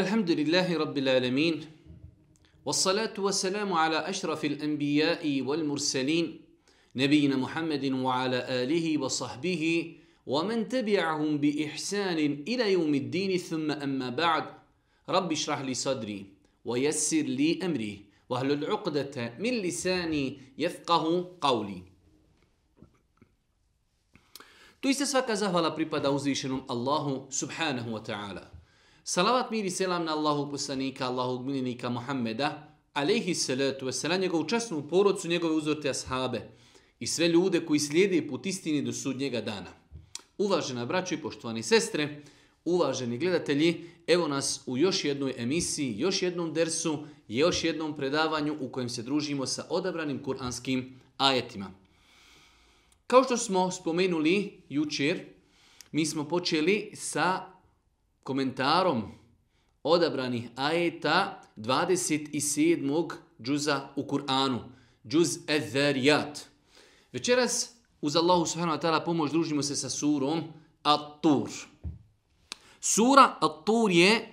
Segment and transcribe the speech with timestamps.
[0.00, 1.56] الحمد لله رب العالمين
[2.64, 6.40] والصلاة والسلام على أشرف الأنبياء والمرسلين
[6.96, 9.62] نبينا محمد وعلى آله وصحبه
[10.26, 12.18] ومن تبعهم بإحسان
[12.48, 14.44] إلى يوم الدين ثم أما بعد
[15.08, 16.20] رب اشرح لي صدري
[16.64, 21.04] ويسر لي أمري وهل العقدة من لساني يفقه
[21.40, 21.82] قولي
[24.80, 28.59] Tu iste svaka zahvala pripada uzvišenom Allahu subhanahu wa ta'ala.
[29.04, 34.88] Salavat mir i selam na Allahu poslanika, Allahu miljenika Muhammeda, alaihi salatu wasalam, njegovu časnu
[34.88, 36.50] porodcu, njegove uzorte ashabe
[37.00, 39.70] i sve ljude koji slijede put istini do sudnjega dana.
[40.38, 42.22] Uvažena braćo i poštovani sestre,
[42.64, 46.98] uvaženi gledatelji, evo nas u još jednoj emisiji, još jednom dersu,
[47.28, 51.72] još jednom predavanju u kojem se družimo sa odabranim kuranskim ajetima.
[53.06, 55.24] Kao što smo spomenuli jučer,
[55.92, 57.49] mi smo počeli sa
[58.30, 59.02] komentarom
[59.82, 63.10] odabranih ajeta 27.
[63.42, 64.58] džuza u Kur'anu.
[65.08, 66.46] Džuz Edherijat.
[67.12, 70.42] Večeras, uz Allahu subhanahu wa ta'ala pomoć, družimo se sa surom
[70.82, 71.48] At-Tur.
[72.80, 74.28] Sura At-Tur je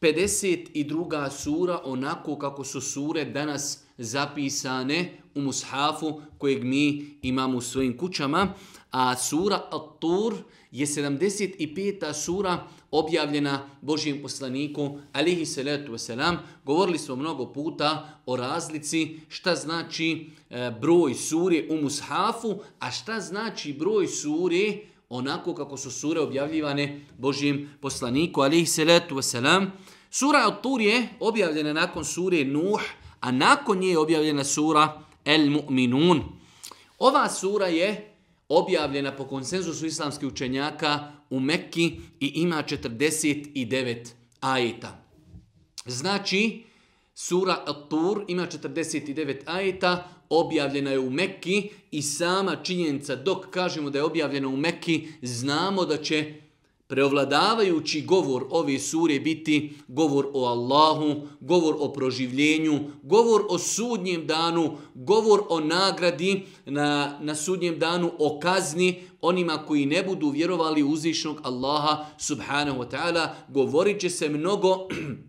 [0.00, 1.30] 52.
[1.30, 8.54] sura onako kako su sure danas zapisane u mushafu kojeg mi imamo u svojim kućama.
[8.90, 10.34] A sura At-Tur
[10.70, 12.12] je 75.
[12.12, 16.36] sura objavljena Božijem poslaniku, alihi salatu wasalam.
[16.64, 23.20] Govorili smo mnogo puta o razlici šta znači e, broj sure u mushafu, a šta
[23.20, 29.66] znači broj sure onako kako su sure objavljivane Božijem poslaniku, alihi salatu wasalam.
[30.10, 32.80] Sura At-Tur je objavljena nakon sure Nuh,
[33.20, 36.20] a nakon nje je objavljena sura El Mu'minun.
[36.98, 38.14] Ova sura je
[38.48, 44.08] objavljena po konsenzusu islamskih učenjaka u Mekki i ima 49
[44.40, 45.04] ajeta.
[45.86, 46.62] Znači,
[47.14, 53.98] sura At-Tur ima 49 ajeta, objavljena je u Mekki i sama činjenica dok kažemo da
[53.98, 56.34] je objavljena u Mekki, znamo da će
[56.92, 64.76] preovladavajući govor ove sure biti govor o Allahu, govor o proživljenju, govor o sudnjem danu,
[64.94, 71.40] govor o nagradi na, na sudnjem danu, o kazni onima koji ne budu vjerovali uzvišnog
[71.42, 73.28] Allaha subhanahu wa ta'ala.
[73.48, 74.88] Govorit će se mnogo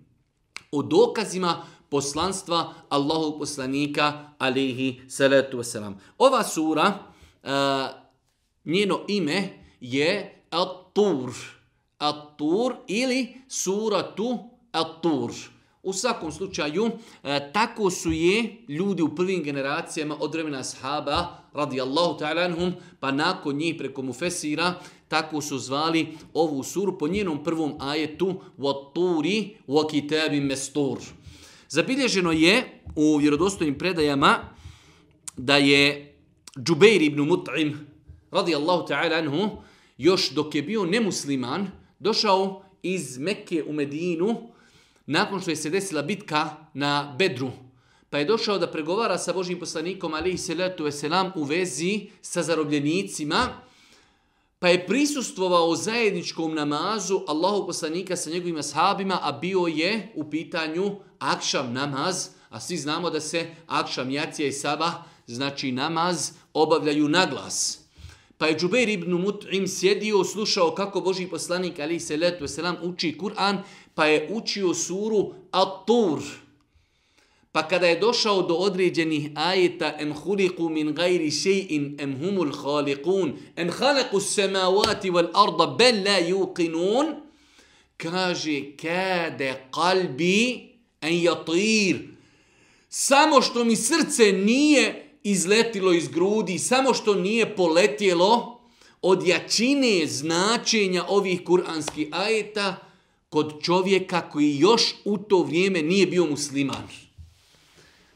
[0.78, 5.94] o dokazima poslanstva Allahu poslanika alihi salatu wasalam.
[6.18, 7.00] Ova sura,
[7.44, 7.50] uh,
[8.66, 9.50] njeno ime
[9.82, 11.53] je At-Tur.
[12.03, 14.39] At-Tur ili suratu
[14.73, 15.31] At-Tur.
[15.83, 16.91] U svakom slučaju,
[17.25, 23.13] e, tako su je ljudi u prvim generacijama od vremena sahaba, radijallahu ta'ala anhum, pa
[23.13, 24.75] nakon njih preko mufesira,
[25.09, 30.99] tako su zvali ovu suru po njenom prvom ajetu وَتُّورِ وَكِتَابِ مَسْتُورِ
[31.69, 34.39] Zabilježeno je u vjerodostojnim predajama
[35.37, 36.15] da je
[36.59, 37.77] Džubeir ibn Mut'im,
[38.31, 39.63] radijallahu ta'ala anhu,
[39.99, 41.71] još dok je bio nemusliman,
[42.04, 44.50] došao iz Mekke u Medinu
[45.06, 47.52] nakon što je se desila bitka na Bedru.
[48.10, 53.48] Pa je došao da pregovara sa Božim poslanikom alaihi salatu wasalam u vezi sa zarobljenicima.
[54.60, 60.96] Pa je prisustvovao zajedničkom namazu Allahu poslanika sa njegovim ashabima, a bio je u pitanju
[61.20, 62.28] akšam namaz.
[62.50, 67.83] A svi znamo da se akšam, jacija i saba, znači namaz, obavljaju na glas.
[68.38, 73.18] Pa je Džubeir ibn Mut'im sjedio, slušao kako Boži poslanik ali se letu selam uči
[73.18, 73.58] Kur'an,
[73.96, 76.20] pa je učio suru At-Tur.
[77.54, 83.34] Pa kada je došao do određenih ajeta em huliku min gajri še'in em humul khaliqun
[83.56, 87.14] em halaku samavati wal arda bel la yuqinun
[87.98, 90.70] kaže kade kalbi
[91.02, 92.00] en jatir
[92.90, 98.60] samo što mi srce nije izletilo iz grudi, samo što nije poletjelo
[99.02, 102.76] od jačine značenja ovih kuranskih ajeta
[103.30, 106.88] kod čovjeka koji još u to vrijeme nije bio musliman.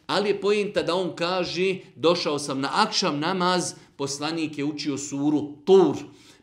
[0.07, 5.51] Ali je pojenta da on kaže, došao sam na akšam namaz, poslanik je učio suru
[5.65, 5.95] Tur.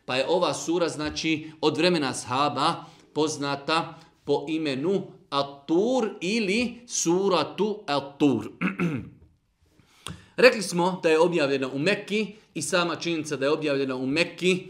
[0.05, 8.49] Pa je ova sura, znači, od vremena sahaba poznata po imenu At-Tur ili suratu At-Tur.
[10.37, 14.67] Rekli smo da je objavljena u Mekki i sama činjenica da je objavljena u Mekki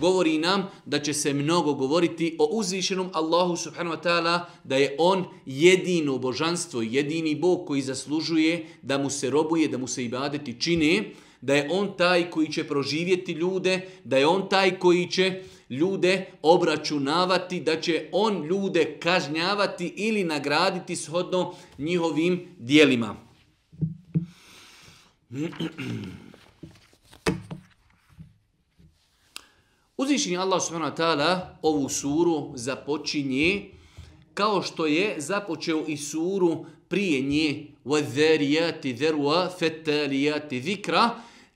[0.00, 4.96] govori nam da će se mnogo govoriti o uzvišenom Allahu subhanahu wa ta'ala da je
[4.98, 10.60] on jedino božanstvo, jedini Bog koji zaslužuje da mu se robuje, da mu se ibadeti
[10.60, 11.04] čine,
[11.40, 16.26] da je on taj koji će proživjeti ljude, da je on taj koji će ljude
[16.42, 23.23] obračunavati, da će on ljude kažnjavati ili nagraditi shodno njihovim dijelima.
[29.97, 33.71] Uzvišenje Allah subhanahu wa ta'ala ovu suru započinje
[34.33, 41.09] kao što je započeo i suru prije nje وَذَرِيَاتِ ذَرْوَا فَتَالِيَاتِ ذِكْرَ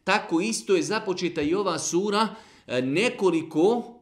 [0.03, 2.27] tako isto je započeta i ova sura
[2.67, 3.93] e, nekoliko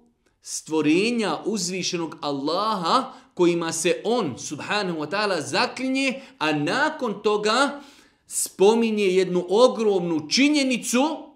[0.41, 7.81] stvorenja uzvišenog Allaha kojima se on subhanahu wa ta'ala zaklinje, a nakon toga
[8.26, 11.26] spominje jednu ogromnu činjenicu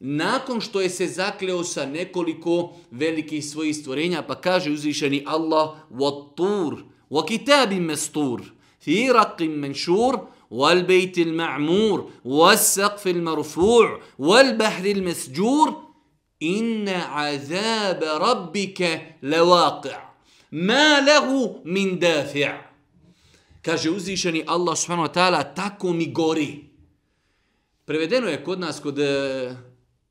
[0.00, 6.84] nakon što je se zakleo sa nekoliko velikih svojih stvorenja, pa kaže uzvišeni Allah وَطُّور
[7.10, 15.82] وَكِتَابٍ مَسْتُور فِي رَقٍ مَنْشُورٍ والبيت المعمور والسقف المرفوع والبحر المسجور
[16.42, 20.10] إن عذاب ربك لواقع
[20.52, 22.65] ما له من دافع
[23.66, 26.64] Kaže uzvišeni Allah subhanahu wa ta'ala, tako mi gori.
[27.84, 29.56] Prevedeno je kod nas, kod e,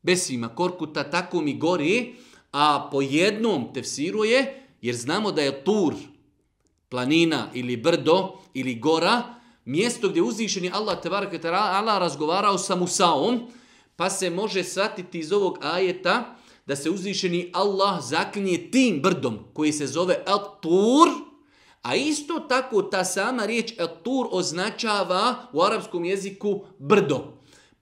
[0.04, 2.16] Besima Korkuta, tako mi gori,
[2.52, 5.94] a po jednom tefsiru je, jer znamo da je Tur,
[6.90, 9.24] planina ili brdo ili gora,
[9.66, 13.48] mjesto gdje uzvišeni Allah tebareke ta'ala razgovarao sa Musaom,
[13.96, 16.36] pa se može shvatiti iz ovog ajeta
[16.66, 21.25] da se uzvišeni Allah zaklinje tim brdom koji se zove At-Tur,
[21.86, 23.74] a isto tako ta sama riječ
[24.04, 27.36] tur označava u arapskom jeziku brdo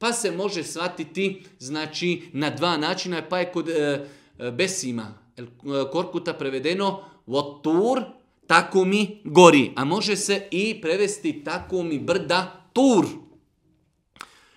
[0.04, 4.08] pa se može shvatiti znači na dva načina, pa je kod e,
[4.40, 5.48] e Besima el, e,
[5.92, 8.02] Korkuta prevedeno Votur,
[8.48, 13.06] tako mi gori, a može se i prevesti tako mi brda tur.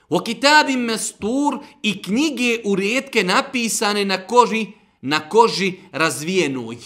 [0.08, 4.66] O kitabi mestur i knjige u rijetke napisane na koži,
[5.00, 6.76] na koži razvijenoj.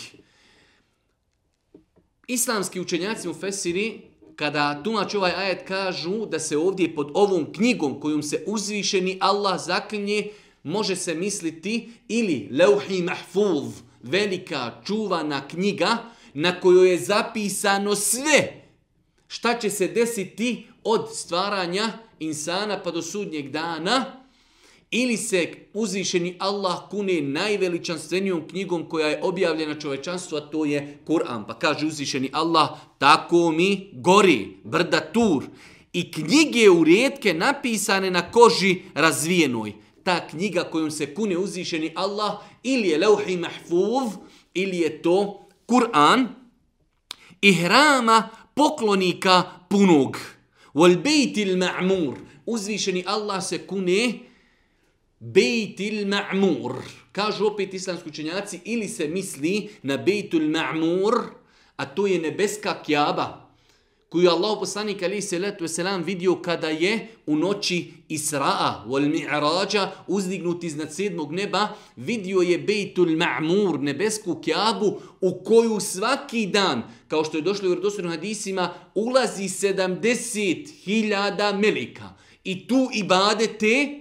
[2.30, 4.00] Islamski učenjaci u Fesiri
[4.36, 9.60] kada tumači ovaj ajet kažu da se ovdje pod ovom knjigom kojom se uzvišeni Allah
[9.64, 10.26] zaklinje,
[10.62, 13.72] može se misliti ili leuhi mahfuz,
[14.02, 15.98] velika čuvana knjiga
[16.34, 18.62] na kojoj je zapisano sve
[19.28, 24.19] šta će se desiti od stvaranja insana pa do sudnjeg dana,
[24.90, 31.46] ili se uzvišeni Allah kune najveličanstvenijom knjigom koja je objavljena čovečanstvu, a to je Kur'an.
[31.46, 35.44] Pa kaže uzvišeni Allah, tako mi gori, brda tur.
[35.92, 39.72] I knjige u rijetke napisane na koži razvijenoj.
[40.02, 42.32] Ta knjiga kojom se kune uzvišeni Allah,
[42.62, 44.12] ili je leuhi mahfuz,
[44.54, 46.28] ili je to Kur'an,
[47.42, 50.16] i hrama poklonika punog.
[50.74, 52.14] Wal bejtil ma'mur.
[52.46, 54.29] Uzvišeni Allah se kune
[55.20, 56.80] Bejtil Ma'mur.
[57.12, 61.22] Kažu opet islamski učenjaci, ili se misli na Bejtul Ma'mur,
[61.76, 63.50] a to je nebeska kjaba,
[64.08, 69.90] koju je Allah poslanik alaihi salatu wasalam vidio kada je u noći Isra'a wal Mi'rađa
[70.06, 77.24] uzdignut iznad sedmog neba, vidio je Bejtul Ma'mur, nebesku kjabu, u koju svaki dan, kao
[77.24, 82.08] što je došlo u vjerodostojnim hadisima, ulazi 70.000 melika.
[82.44, 84.00] I tu ibadete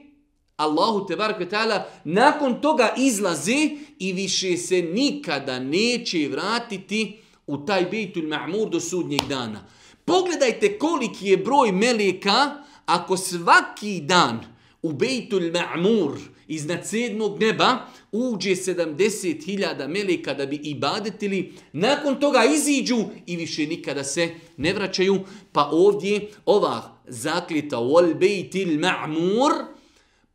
[0.59, 7.85] Allahu te barek ta'ala nakon toga izlaze i više se nikada neće vratiti u taj
[7.91, 9.65] Bejtul Ma'mur do sudnjeg dana.
[10.05, 14.39] Pogledajte koliki je broj meleka ako svaki dan
[14.81, 17.77] u Bejtul Ma'mur iznad sedmog neba
[18.11, 25.19] uđe 70.000 meleka da bi ibadetili, nakon toga iziđu i više nikada se ne vraćaju.
[25.51, 29.78] Pa ovdje ova zaklita wal bejtil Ma'mur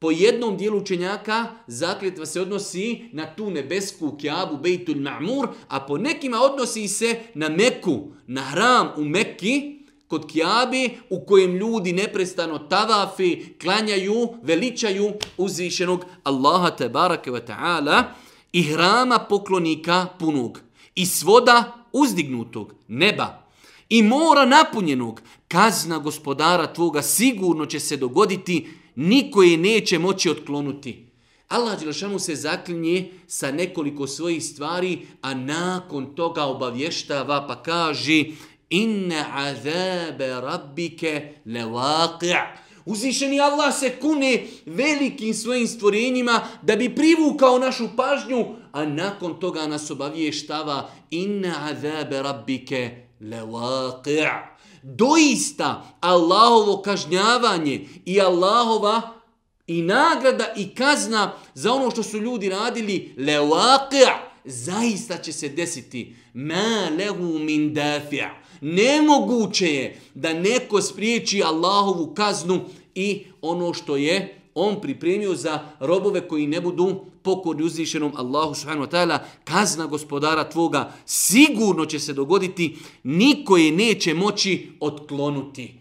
[0.04, 5.98] Po jednom dijelu učenjaka zakljetva se odnosi na tu nebesku kjabu Bejtul Ma'mur, a po
[5.98, 12.58] nekima odnosi se na Meku, na hram u Mekki, kod Kjabi u kojem ljudi neprestano
[12.58, 18.02] tavafi, klanjaju, veličaju uzvišenog Allaha tabaraka wa ta'ala
[18.52, 20.60] i hrama poklonika punog
[20.94, 23.44] i svoda uzdignutog neba
[23.88, 25.20] i mora napunjenog.
[25.48, 31.06] Kazna gospodara tvoga sigurno će se dogoditi niko je neće moći otklonuti.
[31.48, 38.24] Allah Đelšanu se zaklinje sa nekoliko svojih stvari, a nakon toga obavještava pa kaže
[38.70, 47.88] Inne azabe rabbike levaqi' Uzvišeni Allah se kune velikim svojim stvorenjima da bi privukao našu
[47.96, 54.53] pažnju, a nakon toga nas obavještava Inna azabe rabbike levaqi'
[54.84, 59.02] doista Allahovo kažnjavanje i Allahova
[59.66, 66.16] i nagrada i kazna za ono što su ljudi radili lewaqi' zaista će se desiti.
[66.34, 68.28] Ma lehu min dafi'
[68.60, 72.60] Nemoguće je da neko spriječi Allahovu kaznu
[72.94, 78.86] i ono što je on pripremio za robove koji ne budu pokorni uzvišenom Allahu subhanahu
[78.86, 85.74] wa ta'ala, kazna gospodara tvoga sigurno će se dogoditi, niko je neće moći otklonuti.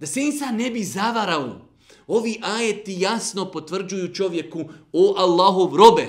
[0.00, 1.60] Da se insan ne bi zavarao,
[2.06, 6.06] ovi ajeti jasno potvrđuju čovjeku o Allahov robe.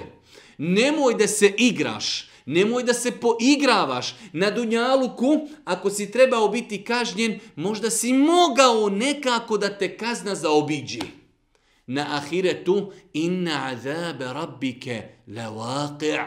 [0.57, 7.39] Nemoj da se igraš, nemoj da se poigravaš na dunjaluku, ako si trebao biti kažnjen,
[7.55, 11.20] možda si mogao nekako da te kazna zaobiđi
[11.93, 16.25] na ahiretu inna azabe rabbike la waqi'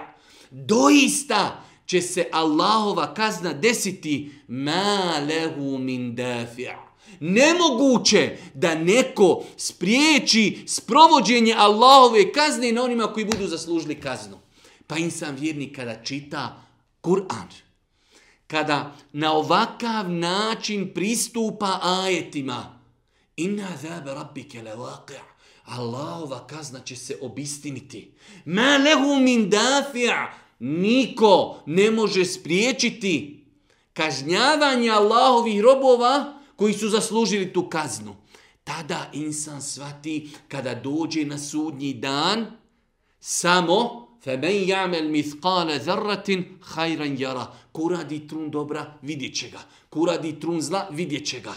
[0.51, 6.85] doista će se Allahova kazna desiti ma lehu min dafi'
[7.21, 14.39] Nemoguće da neko spriječi sprovođenje Allahove kazne na onima koji budu zaslužili kaznu.
[14.87, 16.63] Pa insan vjernik kada čita
[17.03, 17.49] Kur'an,
[18.47, 22.81] kada na ovakav način pristupa ajetima,
[23.37, 24.75] inna zabe rabbike la
[25.66, 28.12] Allahova kazna će se obistiniti.
[28.46, 30.28] Ma lehu min dafi'a.
[30.60, 33.46] Niko ne može spriječiti
[33.94, 38.16] kažnjavanje Allahovih robova koji su zaslužili tu kaznu.
[38.64, 42.46] Tada insan svati kada dođe na sudnji dan
[43.20, 46.30] samo فَمَنْ يَعْمَلْ مِثْقَالَ ذَرَّةٍ
[46.62, 49.60] خَيْرًا يَرَا Ko radi trun dobra, vidjet će ga.
[49.90, 51.54] Ko radi trun zla, vidjet će ga.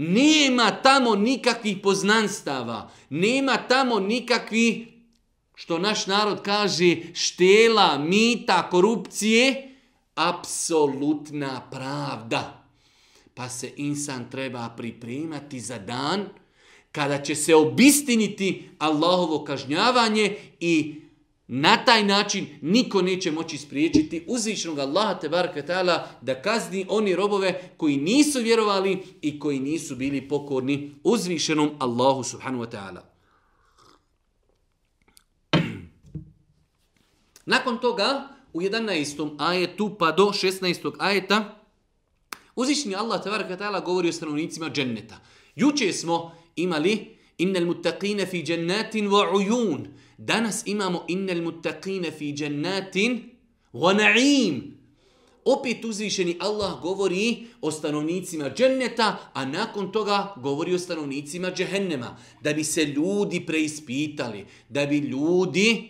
[0.00, 4.86] Nema tamo nikakvih poznanstava, nema tamo nikakvih,
[5.54, 9.74] što naš narod kaže, štela, mita, korupcije,
[10.14, 12.64] apsolutna pravda.
[13.34, 16.28] Pa se insan treba pripremati za dan
[16.92, 21.00] kada će se obistiniti Allahovo kažnjavanje i
[21.48, 27.70] Na taj način niko neće moći spriječiti uzvišenog Allaha tebaraka ta'ala da kazni oni robove
[27.76, 33.00] koji nisu vjerovali i koji nisu bili pokorni uzvišenom Allahu subhanu wa ta'ala.
[37.52, 39.36] Nakon toga u 11.
[39.38, 40.92] ajetu pa do 16.
[40.98, 41.58] ajeta
[42.56, 45.20] uzvišeni Allah tebaraka ta'ala govori o stanovnicima dženneta.
[45.56, 49.86] Juče smo imali innal muttaqina fi jannatin wa uyun
[50.18, 53.20] Danas imamo innel muttaqine fi jannatin
[53.72, 54.74] wa na'im.
[55.44, 62.16] Opet uzvišeni Allah govori o stanovnicima dženneta, a nakon toga govori o stanovnicima džehennema.
[62.42, 65.88] Da bi se ljudi preispitali, da bi ljudi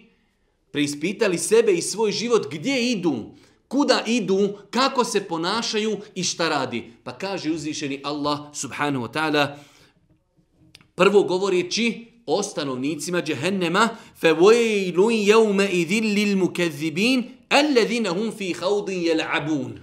[0.70, 3.34] preispitali sebe i svoj život gdje idu,
[3.68, 6.92] kuda idu, kako se ponašaju i šta radi.
[7.04, 9.56] Pa kaže uzvišeni Allah subhanahu wa ta'ala,
[10.94, 13.89] prvo govoreći o stanovnicima džehennema
[14.21, 14.97] فَوَيْلٌ
[15.33, 17.19] يَوْمَ إِذٍ لِلْمُكَذِّبِينَ
[17.51, 19.79] الَّذِينَ هُمْ فِي خَوْضٍ يَلْعَبُونَ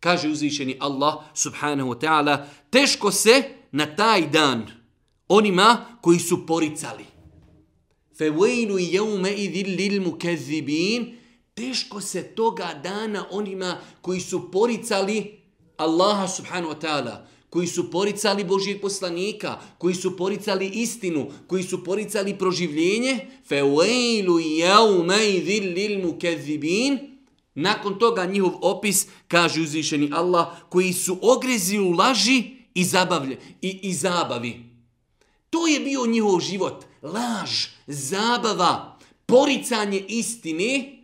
[0.00, 4.66] Kaže uzvišeni Allah subhanahu wa ta'ala teško se na taj dan
[5.28, 7.04] onima koji su poricali.
[8.18, 11.14] فَوَيْلٌ يَوْمَ إِذٍ لِلْمُكَذِّبِينَ
[11.54, 15.40] Teško se toga dana onima koji su poricali
[15.76, 21.83] Allaha subhanahu wa ta'ala koji su poricali Božijeg poslanika, koji su poricali istinu, koji su
[21.83, 27.09] poricali proživljenje, fewailu yawmaidhil lil mukezibin,
[27.59, 33.79] Nakon toga njihov opis kaže uzvišeni Allah koji su ogrezi u laži i zabavlje i,
[33.83, 34.59] i zabavi.
[35.49, 36.85] To je bio njihov život.
[37.01, 40.97] Laž, zabava, poricanje istine,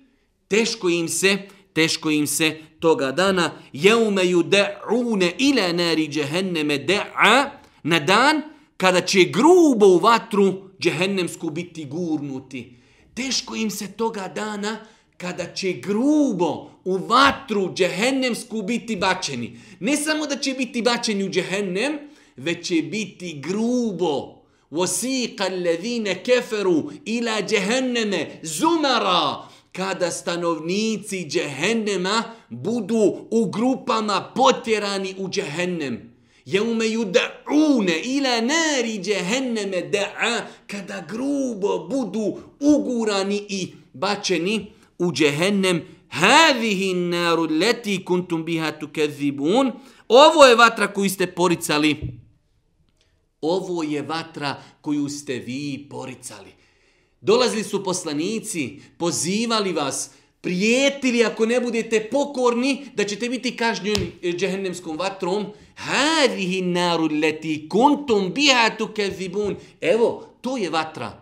[0.47, 7.50] teško im se, teško im se toga dana jeume yud'une ila nari jahannama da'a
[7.82, 8.42] na dan
[8.76, 12.76] kada će grubo u vatru džehennemsku biti gurnuti.
[13.14, 19.60] Teško im se toga dana kada će grubo u vatru džehennemsku biti bačeni.
[19.80, 21.99] Ne samo da će biti bačeni u džehennem,
[22.37, 24.40] već će biti grubo.
[24.72, 36.15] وَسِيقَ الَّذِينَ كَفَرُوا إِلَى جَهَنَّمَ زُمَرًا kada stanovnici džehennema budu u grupama potjerani u džehennem.
[36.46, 45.82] Jeume yud'une ila nari džehenneme da'a kada grubo budu ugurani i bačeni u džehennem.
[46.10, 49.72] Hadihi naru leti kuntum biha tukezibun.
[50.08, 52.20] Ovo je vatra koju ste poricali.
[53.41, 56.64] Ovo je vatra koju ste vi poricali.
[57.25, 60.10] Dolazili su poslanici, pozivali vas,
[60.41, 65.46] prijetili ako ne budete pokorni da ćete biti kažnjeni eh, džehennemskom vatrom.
[65.75, 69.55] Hadihi naru leti kuntum biha tukezibun.
[69.82, 71.22] Evo, to je vatra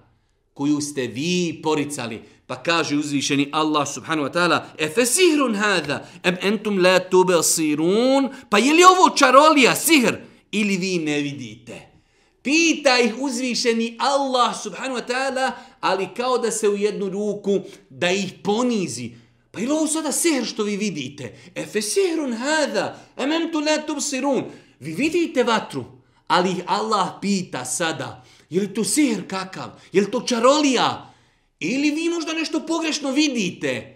[0.54, 2.22] koju ste vi poricali.
[2.48, 8.30] Pa kaže uzvišeni Allah subhanahu wa ta'ala Efe sihrun hada, em entum la tube sirun.
[8.50, 10.16] Pa je li ovo čarolija, sihr?
[10.52, 11.93] Ili vi ne vidite?
[12.44, 17.60] Pita ih uzvišeni Allah subhanahu wa ta'ala, ali kao da se u jednu ruku,
[17.90, 19.12] da ih ponizi.
[19.52, 21.38] Pa je li ovo sada sehr što vi vidite?
[21.56, 24.44] Efe sehrun hada, emem tu la tubsirun.
[24.80, 25.86] Vi vidite vatru,
[26.28, 29.70] ali ih Allah pita sada, je li to sehr kakav?
[29.92, 31.14] Je li to čarolija?
[31.60, 33.93] Ili vi možda nešto pogrešno vidite?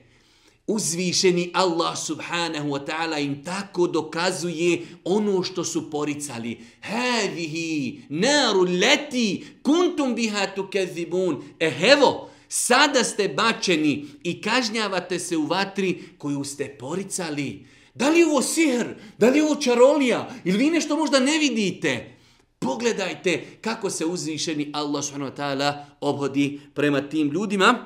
[0.68, 6.60] Uzvišeni Allah subhanahu wa ta'ala im tako dokazuje ono što su poricali.
[6.82, 11.44] Hadihi naru leti kuntum biha tukezibun.
[11.60, 17.66] E evo, sada ste bačeni i kažnjavate se u vatri koju ste poricali.
[17.96, 18.88] Da li je ovo sihr?
[19.18, 20.30] Da li je ovo čarolija?
[20.46, 22.18] Ili vi nešto možda ne vidite?
[22.60, 27.86] Pogledajte kako se uzvišeni Allah subhanahu wa ta'ala obhodi prema tim ljudima.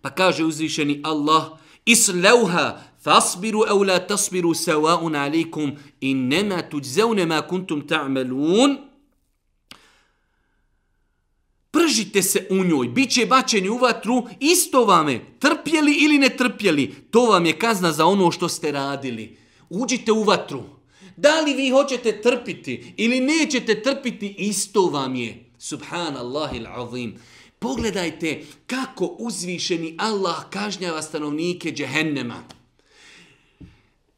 [0.00, 7.86] Pa kaže uzvišeni Allah, Islauha fasbiru au la tasbiru sawa'un alaikum innama tuđzaune ma kuntum
[7.86, 8.76] ta'malun.
[11.70, 16.28] Pržite se u njoj, bit će bačeni u vatru, isto vam je, trpjeli ili ne
[16.28, 19.38] trpjeli, to vam je kazna za ono što ste radili.
[19.70, 20.62] Uđite u vatru,
[21.20, 25.44] Da li vi hoćete trpiti ili nećete trpiti, isto vam je.
[25.58, 27.18] Subhanallah azim.
[27.60, 32.44] Pogledajte kako uzvišeni Allah kažnjava stanovnike džehennema.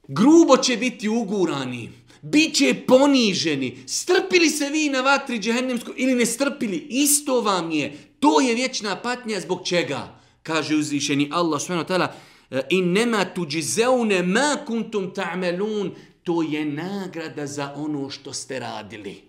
[0.08, 1.90] Grubo će biti ugurani,
[2.22, 3.78] bit će poniženi.
[3.86, 7.98] Strpili se vi na vatri džehennemskoj ili ne strpili, isto vam je.
[8.20, 10.20] To je vječna patnja zbog čega?
[10.42, 12.08] Kaže uzvišeni Allah subhanahu wa ta'ala,
[12.50, 15.90] e, in nema tuđizeune ma kuntum ta'melun,
[16.22, 19.20] to je nagrada za ono što ste radili.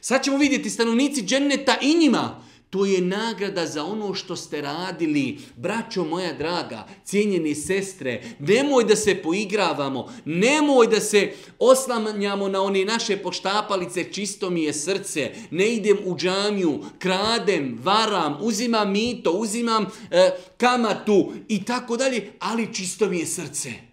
[0.00, 2.42] Sad ćemo vidjeti stanovnici dženneta i njima.
[2.70, 5.38] To je nagrada za ono što ste radili.
[5.56, 12.84] Braćo moja draga, cijenjeni sestre, nemoj da se poigravamo, nemoj da se oslamanjamo na one
[12.84, 19.86] naše poštapalice, čisto mi je srce, ne idem u džamiju, kradem, varam, uzimam mito, uzimam
[20.10, 23.87] e, kamatu i tako dalje, ali čisto mi je srce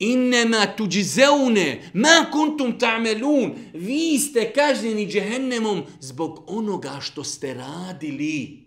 [0.00, 3.54] Innema tuđizeune, ma kuntum ta'melun.
[3.74, 8.66] Vi ste kažnjeni džehennemom zbog onoga što ste radili.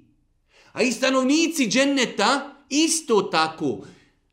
[0.74, 3.80] A i stanovnici dženneta isto tako.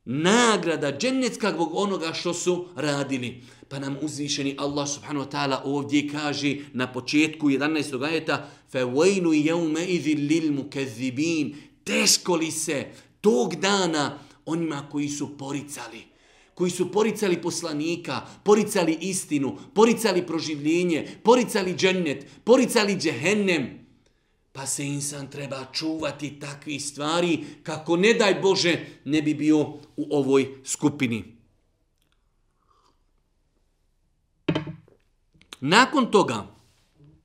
[0.04, 3.42] Nagrada džennetska zbog onoga što su radili.
[3.68, 8.04] Pa nam uzvišeni Allah subhanahu wa ta'ala ovdje kaže na početku 11.
[8.04, 12.86] ajeta فَوَيْنُ يَوْمَ إِذِ لِلْمُكَذِّبِينَ Teško li se
[13.20, 16.16] tog dana onima koji su poricali
[16.53, 23.81] Koji su poricali poslanika, poricali istinu, poricali proživljenje, poricali džennet, poricali džehennem.
[24.51, 29.59] Pa se insan treba čuvati takvi stvari kako ne daj Bože ne bi bio
[29.97, 31.23] u ovoj skupini.
[35.59, 36.47] Nakon toga,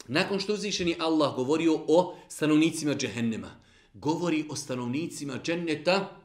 [0.08, 3.50] nakon što uzvišeni Allah govorio o stanovnicima džehennema,
[3.94, 6.15] govori o stanovnicima dženneta,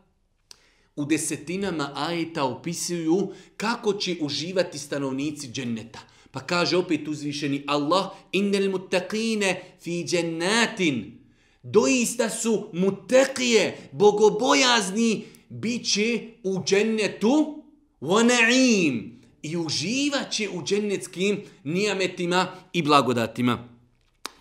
[0.95, 5.99] u desetinama ajeta opisuju kako će uživati stanovnici dženneta.
[6.31, 11.21] Pa kaže opet uzvišeni Allah, innel muttaqine fi džennatin.
[11.63, 17.63] Doista su muttaqije, bogobojazni, bit će u džennetu
[18.01, 19.11] wa na'im.
[19.41, 23.67] I uživat će u džennetskim nijametima i blagodatima.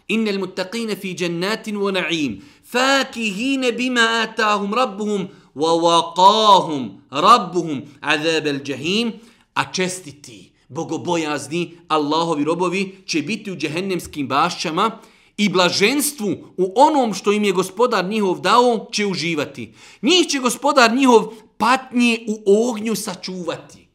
[0.09, 2.41] Innel muttaqine fi džennatin wa na'im.
[2.65, 9.12] Fakihine bima atahum rabbuhum وَوَقَاهُمْ رَبُّهُمْ عَذَابَ الْجَهِيمِ
[9.54, 15.00] A čestiti, bogobojazni Allahovi robovi će biti u džehennemskim bašćama
[15.38, 19.74] i blaženstvu u onom što im je gospodar njihov dao će uživati.
[20.02, 23.88] Njih će gospodar njihov patnje u ognju sačuvati.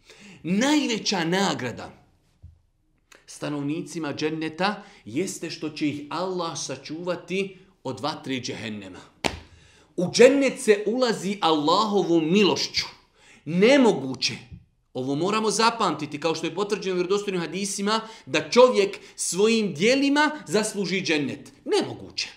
[0.42, 2.00] Najveća nagrada
[3.26, 8.98] stanovnicima dženneta jeste što će ih Allah sačuvati od vatre džehennema.
[9.97, 12.85] U džennet se ulazi Allahovom milošću.
[13.45, 14.33] Nemoguće.
[14.93, 21.01] Ovo moramo zapamtiti, kao što je potvrđeno u vjerodostojnim hadisima, da čovjek svojim dijelima zasluži
[21.01, 21.51] džennet.
[21.65, 22.27] Nemoguće.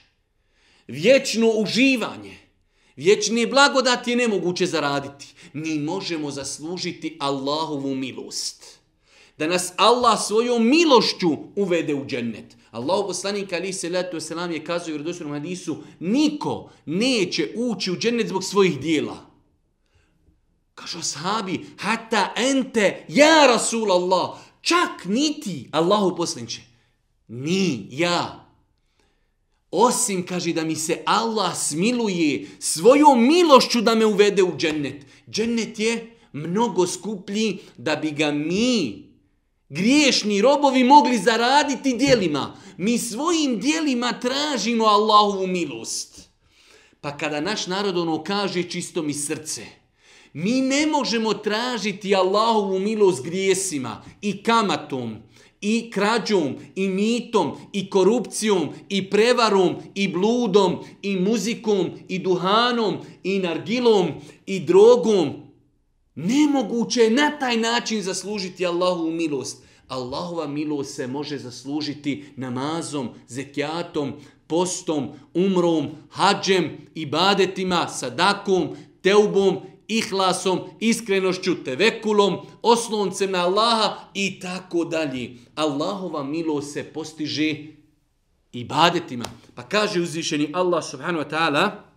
[0.88, 2.38] Vječno uživanje,
[2.96, 5.34] vječni blagodati je nemoguće zaraditi.
[5.52, 8.78] Mi možemo zaslužiti Allahovu milost.
[9.38, 12.56] Da nas Allah svojom milošću uvede u džennet.
[12.70, 17.96] Allahu poslanik ali se letu selam je kazao u vjerodostojnom hadisu niko neće ući u
[17.96, 19.26] džennet zbog svojih dijela.
[20.74, 26.60] Kažu ashabi, hatta ente, ja Rasul Allah, čak niti Allahu poslaniče.
[27.28, 28.48] Ni, ja.
[29.70, 35.06] osim, kaže, da mi se Allah smiluje svojom milošću da me uvede u džennet.
[35.30, 39.07] Džennet je mnogo skuplji da bi ga mi,
[39.68, 42.56] griješni robovi, mogli zaraditi dijelima.
[42.76, 46.28] Mi svojim dijelima tražimo Allahovu milost.
[47.00, 49.66] Pa kada naš narod ono kaže čisto mi srce,
[50.32, 55.16] mi ne možemo tražiti Allahovu milost grijesima i kamatom,
[55.60, 63.38] i krađom, i mitom, i korupcijom, i prevarom, i bludom, i muzikom, i duhanom, i
[63.38, 64.08] nargilom,
[64.46, 65.47] i drogom.
[66.18, 69.62] Nemoguće je na taj način zaslužiti Allahovu milost.
[69.88, 74.12] Allahova milost se može zaslužiti namazom, zekjatom,
[74.46, 78.68] postom, umrom, hađem, ibadetima, sadakom,
[79.02, 79.56] teubom
[79.88, 85.36] ihlasom, iskrenošću, tevekulom, osloncem na Allaha i tako dalje.
[85.54, 87.54] Allahova milost se postiže
[88.52, 89.24] ibadetima.
[89.54, 91.87] Pa kaže uzvišeni Allah subhanahu wa ta'ala,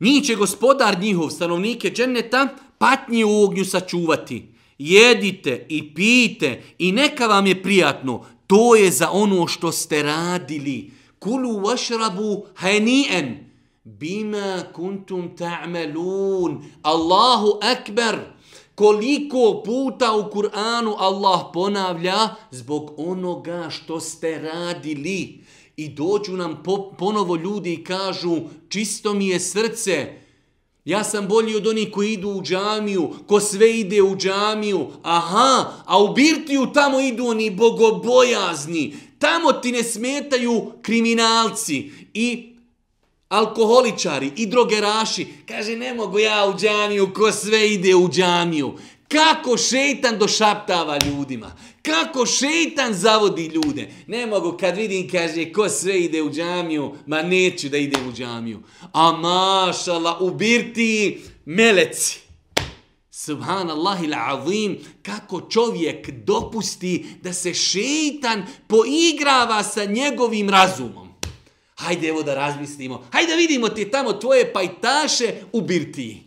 [0.00, 4.46] njih će gospodar njihov, stanovnike dženneta, patnje u ognju sačuvati.
[4.78, 8.24] Jedite i pijte i neka vam je prijatno.
[8.46, 10.90] To je za ono što ste radili.
[11.18, 13.34] Kulu vašrabu hani'en
[13.84, 16.62] bima kuntum ta'malun.
[16.82, 18.18] Allahu akbar.
[18.74, 25.39] Koliko puta u Kur'anu Allah ponavlja zbog onoga što ste radili.
[25.80, 28.36] I dođu nam po, ponovo ljudi i kažu
[28.68, 30.12] čisto mi je srce.
[30.84, 34.86] Ja sam bolji od onih koji idu u džamiju, ko sve ide u džamiju.
[35.02, 38.94] Aha, a u Birtiju tamo idu oni bogobojazni.
[39.18, 42.56] Tamo ti ne smetaju kriminalci i
[43.28, 48.74] alkoholičari i drogeraši, kaže ne mogu ja u džamiju, ko sve ide u džamiju.
[49.08, 53.90] Kako šeitan došaptava ljudima, kako šeitan zavodi ljude.
[54.06, 58.12] Ne mogu kad vidim, kaže, ko sve ide u džamiju, ma neću da ide u
[58.12, 58.62] džamiju.
[58.92, 62.20] A mašala, ubirti meleci.
[63.10, 71.08] Subhanallah il azim, kako čovjek dopusti da se šeitan poigrava sa njegovim razumom.
[71.76, 73.04] Hajde evo da razmislimo.
[73.12, 76.22] Hajde vidimo ti tamo tvoje pajtaše u birtiji.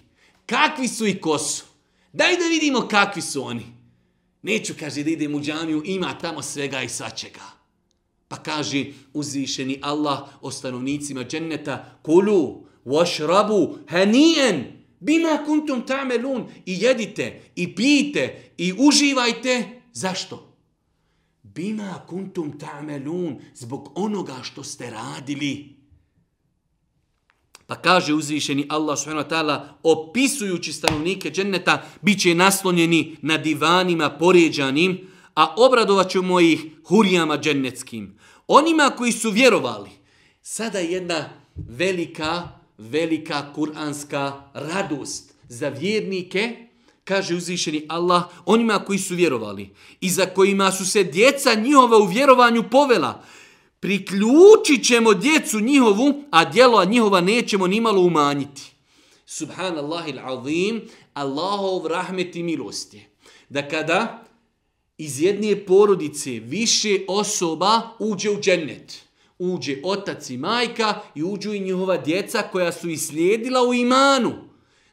[0.46, 1.63] Kakvi su i ko su?
[2.13, 3.73] Daj da vidimo kakvi su oni.
[4.43, 7.41] Neću, kaže, da idem u džamiju, ima tamo svega i svačega.
[8.27, 14.63] Pa kaže uzvišeni Allah o stanovnicima dženneta, kulu, vašrabu, hanijen,
[14.99, 19.82] bima kuntum tamelun, i jedite, i pijte, i uživajte.
[19.93, 20.53] Zašto?
[21.53, 25.75] bima kuntum ta'melun, zbog onoga što ste radili.
[27.67, 34.10] Pa kaže uzvišeni Allah subhanahu wa ta'ala, opisujući stanovnike dženneta, bit će naslonjeni na divanima
[34.10, 38.19] poređanim, a obradovat ćemo ih hurijama džennetskim.
[38.47, 39.89] Onima koji su vjerovali,
[40.41, 46.67] sada jedna velika, velika kuranska radost za vjernike,
[47.04, 49.69] kaže uzvišeni Allah, onima koji su vjerovali
[50.02, 53.23] i za kojima su se djeca njihova u vjerovanju povela,
[53.84, 58.62] priključit ćemo djecu njihovu, a djelo njihova nećemo nimalo umanjiti.
[59.26, 60.82] Subhanallah il azim,
[61.13, 63.10] Allahov rahmet i milost je.
[63.50, 64.26] Da kada
[64.98, 69.02] iz jedne porodice više osoba uđe u džennet,
[69.39, 74.34] uđe otac i majka i uđu i njihova djeca koja su islijedila u imanu,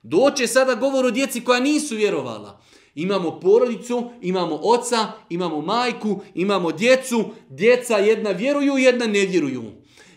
[0.03, 2.61] Doće sada govor o djeci koja nisu vjerovala.
[2.95, 7.25] Imamo porodicu, imamo oca, imamo majku, imamo djecu.
[7.49, 9.63] Djeca jedna vjeruju, jedna ne vjeruju.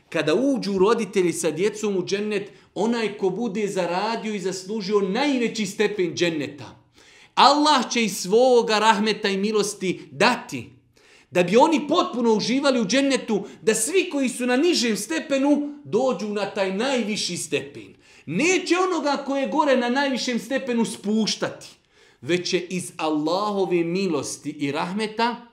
[0.09, 6.13] Kada uđu roditelji sa djecom u džennet, onaj ko bude zaradio i zaslužio najveći stepen
[6.15, 6.83] dženneta.
[7.35, 10.69] Allah će iz svoga rahmeta i milosti dati
[11.33, 16.27] da bi oni potpuno uživali u džennetu, da svi koji su na nižem stepenu dođu
[16.27, 17.95] na taj najviši stepen.
[18.25, 21.67] Neće onoga koje je gore na najvišem stepenu spuštati,
[22.23, 25.47] već je iz Allahove milosti i rahmeta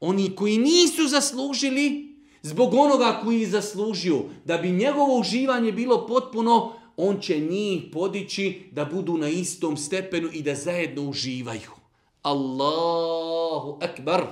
[0.00, 6.72] oni koji nisu zaslužili zbog onoga koji je zaslužio da bi njegovo uživanje bilo potpuno,
[6.96, 11.70] on će njih podići da budu na istom stepenu i da zajedno uživaju.
[12.22, 14.26] Allahu akbar.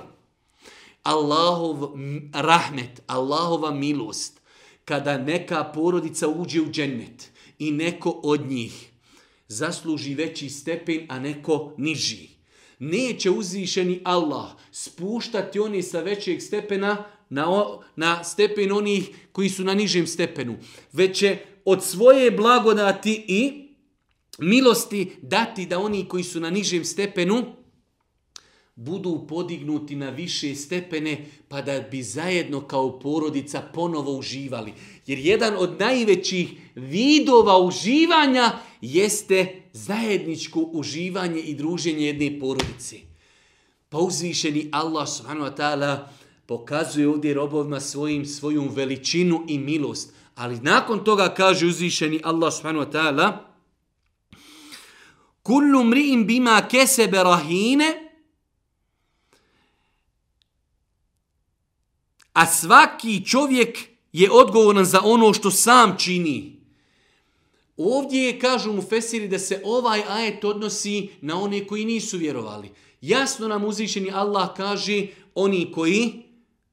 [1.03, 1.89] Allahov
[2.33, 4.41] rahmet, Allahova milost.
[4.85, 8.92] Kada neka porodica uđe u džennet, i neko od njih
[9.47, 12.29] zasluži veći stepen, a neko niži.
[12.79, 19.63] Neće uzvišeni Allah spuštati oni sa većeg stepena na, o, na stepen onih koji su
[19.63, 20.57] na nižem stepenu.
[20.93, 23.69] Već će od svoje blagodati i
[24.39, 27.62] milosti dati da oni koji su na nižem stepenu
[28.75, 34.73] budu podignuti na više stepene pa da bi zajedno kao porodica ponovo uživali.
[35.07, 42.97] Jer jedan od najvećih vidova uživanja jeste zajedničko uživanje i druženje jedne porodice.
[43.89, 45.97] Pa uzvišeni Allah subhanahu wa ta'ala
[46.45, 50.13] pokazuje ovdje robovima svojim svoju veličinu i milost.
[50.35, 53.37] Ali nakon toga kaže uzvišeni Allah subhanahu wa ta'ala
[55.43, 58.02] Kullu mri'in bima kesebe rahine
[62.33, 63.77] a svaki čovjek
[64.13, 66.59] je odgovoran za ono što sam čini.
[67.77, 72.69] Ovdje je, kažu mu Fesiri, da se ovaj ajet odnosi na one koji nisu vjerovali.
[73.01, 76.23] Jasno nam uzvišeni Allah kaže oni koji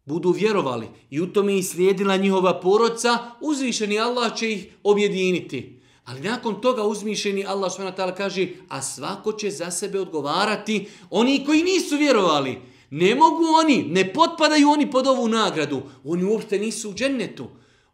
[0.05, 0.89] budu vjerovali.
[1.11, 5.81] I u tome i slijedila njihova poroca, uzvišeni Allah će ih objediniti.
[6.05, 8.15] Ali nakon toga uzmišeni Allah s.w.t.
[8.17, 12.59] kaže, a svako će za sebe odgovarati oni koji nisu vjerovali.
[12.91, 15.83] Ne mogu oni, ne potpadaju oni pod ovu nagradu.
[16.05, 17.47] Oni uopšte nisu u džennetu.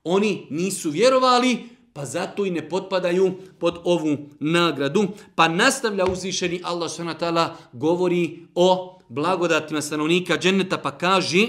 [0.05, 1.59] Oni nisu vjerovali,
[1.93, 5.09] pa zato i ne potpadaju pod ovu nagradu.
[5.35, 7.49] Pa nastavlja uzvišeni Allah s.w.t.
[7.73, 11.49] govori o blagodatima stanovnika dženneta, pa kaže...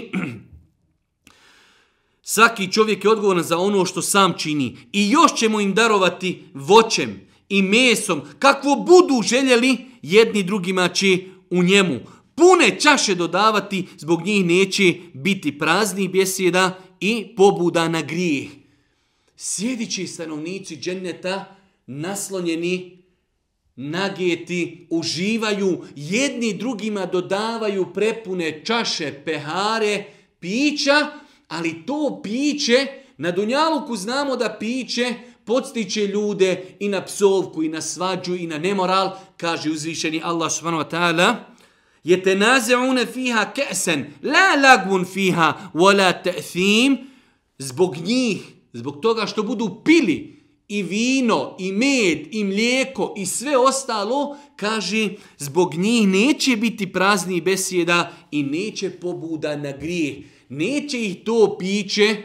[2.22, 4.76] Svaki čovjek je odgovoran za ono što sam čini.
[4.92, 11.18] I još ćemo im darovati voćem i mesom, kakvo budu željeli, jedni drugima će
[11.50, 12.00] u njemu.
[12.38, 18.48] Pune čaše dodavati, zbog njih neće biti praznih besjeda i pobuda na grijeh.
[19.36, 23.02] Sjedići stanovnici dženneta, naslonjeni,
[23.76, 30.04] nageti, uživaju, jedni drugima dodavaju prepune čaše, pehare,
[30.40, 31.06] pića,
[31.48, 37.80] ali to piće, na Dunjaluku znamo da piće podstiče ljude i na psovku, i na
[37.80, 41.34] svađu, i na nemoral, kaže uzvišeni Allah subhanahu wa ta'ala,
[42.08, 46.96] je te nazeune fiha kesen, la lagvun fiha, wala ta'thim,
[47.58, 48.40] zbog njih,
[48.72, 55.08] zbog toga što budu pili i vino, i med, i mlijeko, i sve ostalo, kaže,
[55.38, 60.16] zbog njih neće biti prazni besjeda i neće pobuda na grijeh.
[60.48, 62.16] Neće ih to piće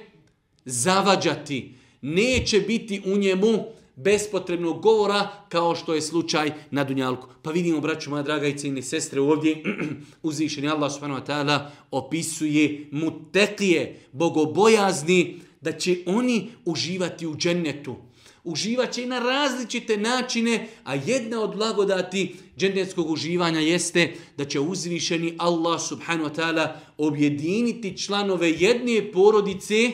[0.66, 1.74] zavađati.
[2.02, 3.66] Neće biti u njemu
[3.96, 7.28] bespotrebnog govora kao što je slučaj na Dunjalku.
[7.42, 9.64] Pa vidimo, braću moja draga i cijene sestre, ovdje
[10.24, 17.96] uzvišeni Allah subhanahu wa ta'ala opisuje mutekije, bogobojazni, da će oni uživati u džennetu
[18.44, 25.36] uživat će na različite načine, a jedna od blagodati džennetskog uživanja jeste da će uzvišeni
[25.38, 29.92] Allah subhanahu wa ta'ala objediniti članove jedne porodice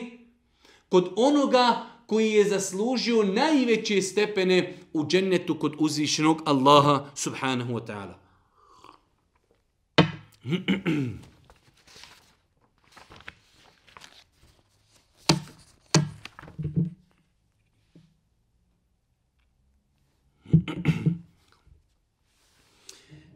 [0.88, 8.14] kod onoga koji je zaslužio najveće stepene u džennetu kod uzvišenog Allaha subhanahu wa ta'ala.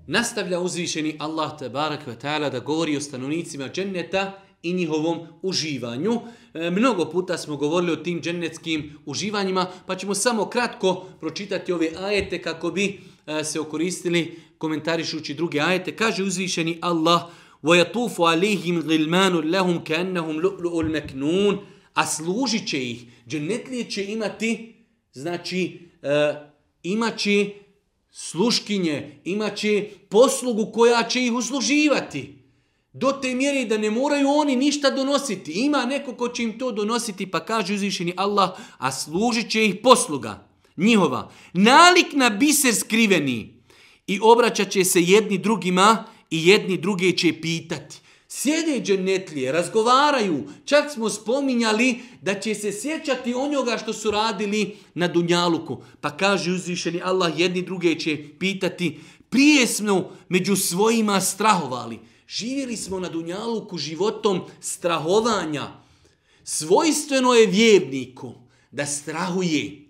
[0.06, 6.21] Nastavlja uzvišeni Allah tabarak ve ta'ala da govori o stanovnicima dženneta i njihovom uživanju.
[6.53, 11.89] E, mnogo puta smo govorili o tim džennetskim uživanjima, pa ćemo samo kratko pročitati ove
[11.99, 15.95] ajete kako bi e, se okoristili komentarišući druge ajete.
[15.95, 17.21] Kaže uzvišeni Allah
[17.63, 21.57] وَيَطُوفُ عَلِيهِمْ غِلْمَانُ لَهُمْ كَأَنَّهُمْ لُؤْلُؤُ الْمَكْنُونَ
[21.93, 23.05] A služit će ih.
[23.27, 24.75] Džennetlije će imati,
[25.11, 26.35] znači, e,
[26.83, 27.49] imaće
[28.11, 32.32] sluškinje, imaće poslugu koja će ih usluživati.
[32.94, 35.52] Do te mjere da ne moraju oni ništa donositi.
[35.52, 39.74] Ima neko ko će im to donositi pa kaže uzvišeni Allah, a služit će ih
[39.82, 41.30] posluga njihova.
[41.52, 43.54] Nalik na biser skriveni
[44.06, 47.96] i obraćat će se jedni drugima i jedni druge će pitati.
[48.28, 55.08] Sjede dženetlije, razgovaraju, čak smo spominjali da će se sjećati onoga što su radili na
[55.08, 55.82] Dunjaluku.
[56.00, 61.98] Pa kaže uzvišeni Allah, jedni druge će pitati, prije smo među svojima strahovali.
[62.28, 65.68] Živjeli smo na Dunjaluku životom strahovanja.
[66.44, 68.32] Svojstveno je vjerniku
[68.70, 69.84] da strahuje.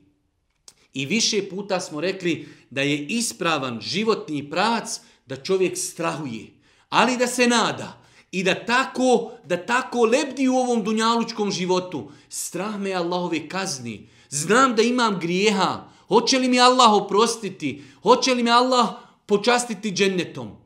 [0.92, 6.46] I više puta smo rekli da je ispravan životni prac da čovjek strahuje.
[6.88, 12.10] Ali da se nada i da tako, da tako lebdi u ovom dunjalučkom životu.
[12.28, 14.08] Strah me Allahove kazni.
[14.28, 15.88] Znam da imam grijeha.
[16.08, 17.82] Hoće li mi Allah oprostiti?
[18.02, 18.88] Hoće li mi Allah
[19.26, 20.63] počastiti džennetom?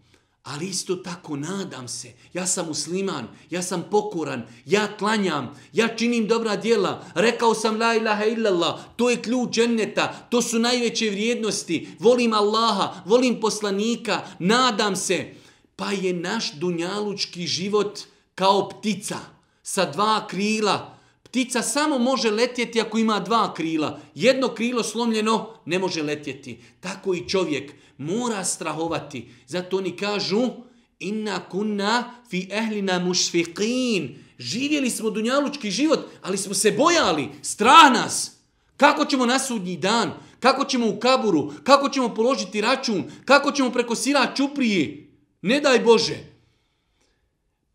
[0.49, 2.13] Ali isto tako nadam se.
[2.33, 7.05] Ja sam musliman, ja sam pokoran, ja klanjam, ja činim dobra djela.
[7.15, 11.89] Rekao sam la ilaha illallah, to je ključ dženneta, to su najveće vrijednosti.
[11.99, 15.35] Volim Allaha, volim poslanika, nadam se
[15.79, 17.99] Pa je naš dunjalučki život
[18.35, 19.19] kao ptica
[19.63, 20.98] sa dva krila.
[21.29, 24.01] Ptica samo može letjeti ako ima dva krila.
[24.15, 26.59] Jedno krilo slomljeno ne može letjeti.
[26.81, 29.29] Tako i čovjek mora strahovati.
[29.47, 30.51] Zato oni kažu
[30.99, 34.15] inna kunna fi ehlina mušfiqin.
[34.39, 37.29] Živjeli smo dunjalučki život, ali smo se bojali.
[37.43, 38.31] Strah nas.
[38.77, 40.13] Kako ćemo na sudnji dan?
[40.41, 41.53] Kako ćemo u kaburu?
[41.65, 43.05] Kako ćemo položiti račun?
[43.25, 45.09] Kako ćemo preko sira čuprije?
[45.43, 46.38] Ne daj Bože.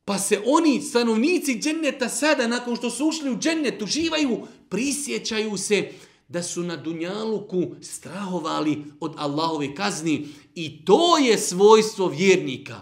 [0.06, 5.92] Pa se oni, stanovnici dženneta sada, nakon što su ušli u džennet, uživaju, prisjećaju se
[6.28, 10.28] da su na Dunjaluku strahovali od Allahove kazni.
[10.56, 12.82] I to je svojstvo vjernika.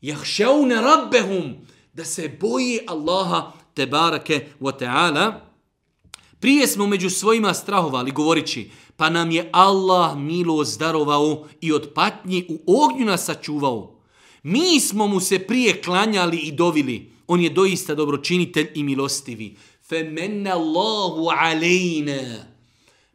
[0.00, 1.54] Jahšaune rabbehum,
[1.92, 5.32] da se boji Allaha te barake wa ta'ala.
[6.40, 12.46] Prije smo među svojima strahovali govorići, pa nam je Allah milo zdarovao i od patnji
[12.66, 13.95] u ognju nas sačuvao.
[14.48, 17.10] Mi smo mu se prije klanjali i dovili.
[17.26, 19.56] On je doista dobročinitelj i milostivi.
[19.88, 22.44] Femenna Allahu alejna.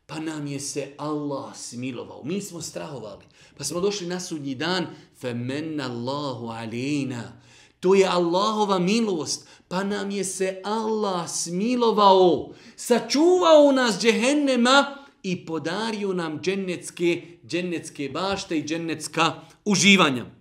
[0.05, 2.23] Pa nam je se Allah smilovao.
[2.23, 3.25] Mi smo strahovali.
[3.57, 4.87] Pa smo došli na sudnji dan.
[5.19, 7.33] Femenna Allahu alejna.
[7.79, 9.47] To je Allahova milost.
[9.67, 12.53] Pa nam je se Allah smilovao.
[12.75, 19.33] Sačuvao nas džehennema i podario nam džennetske, džennetske bašte i džennetska
[19.65, 20.40] uživanja.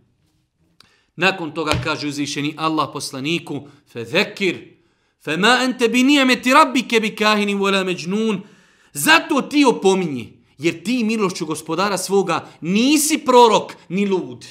[1.20, 4.56] Nakon toga kaže uzvišeni Allah poslaniku, fe zekir,
[5.20, 8.40] fe ma ente bi nijemeti rabbike bi kahini vola međnun,
[8.92, 14.46] zato ti opominji, jer ti milošću gospodara svoga nisi prorok ni lud.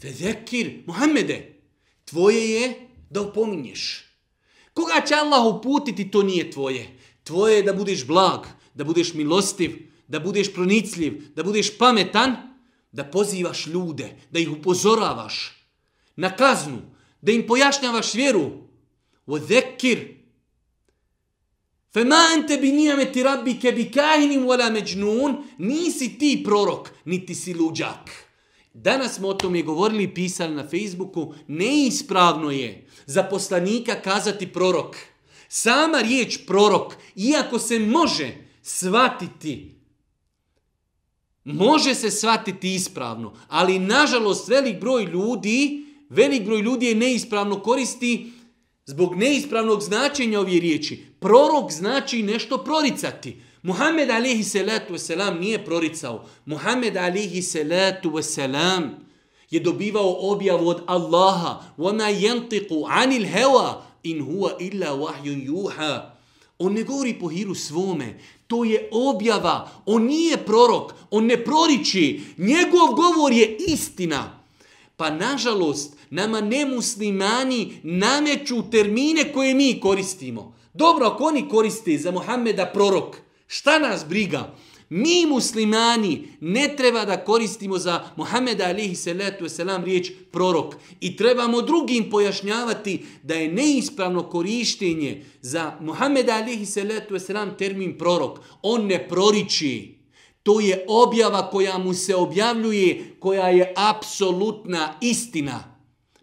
[0.00, 1.60] Fe zekir, Muhammede,
[2.04, 4.04] tvoje je da opominješ.
[4.72, 6.88] Koga će Allah uputiti, to nije tvoje.
[7.24, 9.76] Tvoje je da budeš blag, da budeš milostiv,
[10.08, 12.36] da budeš pronicljiv, da budeš pametan,
[12.92, 15.55] da pozivaš ljude, da ih upozoravaš,
[16.16, 16.82] na kaznu,
[17.20, 18.50] da im pojašnjavaš vjeru.
[19.26, 20.16] O zekir.
[21.92, 27.34] Fe ma ente bi nijameti rabbi ke bi kahinim vola međnun, nisi ti prorok, niti
[27.34, 28.10] si luđak.
[28.74, 34.52] Danas smo o tom je govorili i pisali na Facebooku, neispravno je za poslanika kazati
[34.52, 34.96] prorok.
[35.48, 39.74] Sama riječ prorok, iako se može svatiti,
[41.44, 48.32] može se svatiti ispravno, ali nažalost velik broj ljudi velik broj ljudi je neispravno koristi
[48.86, 51.04] zbog neispravnog značenja ove riječi.
[51.20, 53.36] Prorok znači nešto proricati.
[53.62, 56.24] Muhammed alihi salatu wasalam nije proricao.
[56.44, 58.88] Muhammed alihi salatu wasalam
[59.50, 61.62] je dobivao objavu od Allaha.
[61.76, 66.16] Ona jentiku anil heva in huwa illa wahyun juha.
[66.58, 68.20] On ne govori po hiru svome.
[68.46, 69.70] To je objava.
[69.86, 70.92] On nije prorok.
[71.10, 72.20] On ne proriči.
[72.36, 74.40] Njegov govor je istina.
[74.96, 80.56] Pa nažalost, nama nemuslimani nameću termine koje mi koristimo.
[80.74, 83.16] Dobro, ako oni koriste za Muhammeda prorok,
[83.46, 84.54] šta nas briga?
[84.88, 90.74] Mi muslimani ne treba da koristimo za Muhammeda alihi salatu wasalam riječ prorok.
[91.00, 98.38] I trebamo drugim pojašnjavati da je neispravno korištenje za Muhammeda alihi salatu wasalam termin prorok.
[98.62, 99.98] On ne proriči.
[100.42, 105.75] To je objava koja mu se objavljuje, koja je apsolutna istina.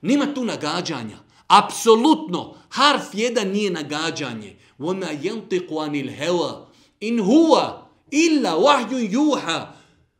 [0.03, 1.17] Nima tu nagađanja.
[1.47, 2.55] Apsolutno.
[2.69, 4.55] Harf jedan nije nagađanje.
[4.79, 6.67] Ona yantiqu anil hawa
[6.99, 9.67] in huwa illa wahyu yuha.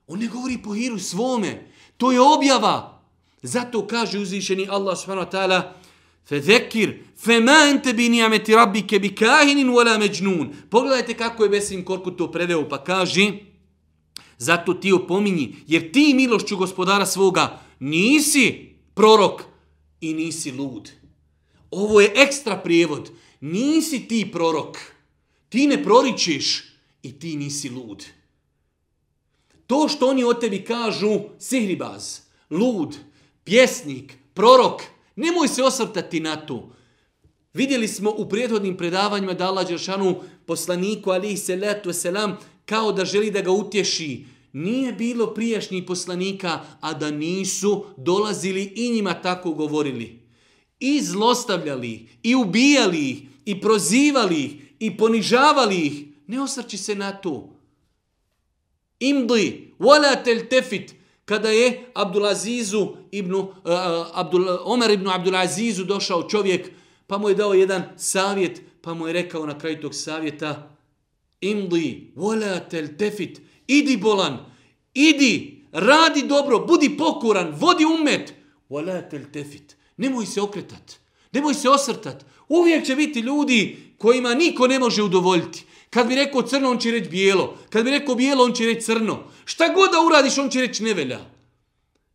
[0.08, 1.72] On ne govori po hiru svome.
[1.98, 3.02] To je objava.
[3.41, 5.74] Zato kaže uzvišeni Allah subhanahu wa ta'ala
[6.26, 10.54] Fezekir, fema ente bi nijameti rabbike bi kahinin wala međnun.
[10.69, 13.32] Pogledajte kako je Besim Korku to preveo, pa kaže
[14.38, 19.53] Zato ti opominji, jer ti milošću gospodara svoga nisi prorok
[20.04, 20.92] i nisi lud.
[21.72, 23.10] Ovo je ekstra prijevod.
[23.42, 24.78] Nisi ti prorok.
[25.50, 26.63] Ti ne proričiš
[27.04, 28.06] i ti nisi lud.
[29.68, 32.97] To što oni o tebi kažu sihribaz, lud,
[33.43, 34.82] pjesnik, prorok,
[35.16, 36.76] nemoj se osvrtati na to.
[37.54, 43.32] Vidjeli smo u prethodnim predavanjima da Allah Đeršanu poslaniku alihi salatu selam kao da želi
[43.32, 44.26] da ga utješi.
[44.54, 50.20] Nije bilo prijašnjih poslanika, a da nisu dolazili i njima tako govorili.
[50.80, 56.06] I zlostavljali, i ubijali ih, i prozivali ih, i ponižavali ih.
[56.28, 57.49] Ne osrči se na to.
[58.99, 60.93] Imdi, wala tel tefit,
[61.26, 63.49] kada je Abdulazizu ibn, uh,
[64.14, 66.72] Abdul, Omer ibn Abdulazizu došao čovjek,
[67.08, 70.78] pa mu je dao jedan savjet, pa mu je rekao na kraju tog savjeta,
[71.41, 74.45] imdi, wala tel tefit, idi bolan,
[74.93, 78.34] idi, radi dobro, budi pokoran, vodi umet.
[78.70, 79.76] Wala teltefit.
[79.97, 80.95] Nemoj se okretat.
[81.32, 82.26] Nemoj se osrtat.
[82.49, 85.66] Uvijek će biti ljudi kojima niko ne može udovoljiti.
[85.89, 87.57] Kad bi rekao crno, on će reći bijelo.
[87.70, 89.24] Kad bi rekao bijelo, on će reći crno.
[89.45, 91.20] Šta god da uradiš, on će reći nevelja.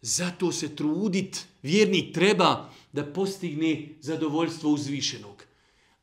[0.01, 5.45] Zato se trudit, vjernik treba da postigne zadovoljstvo uzvišenog.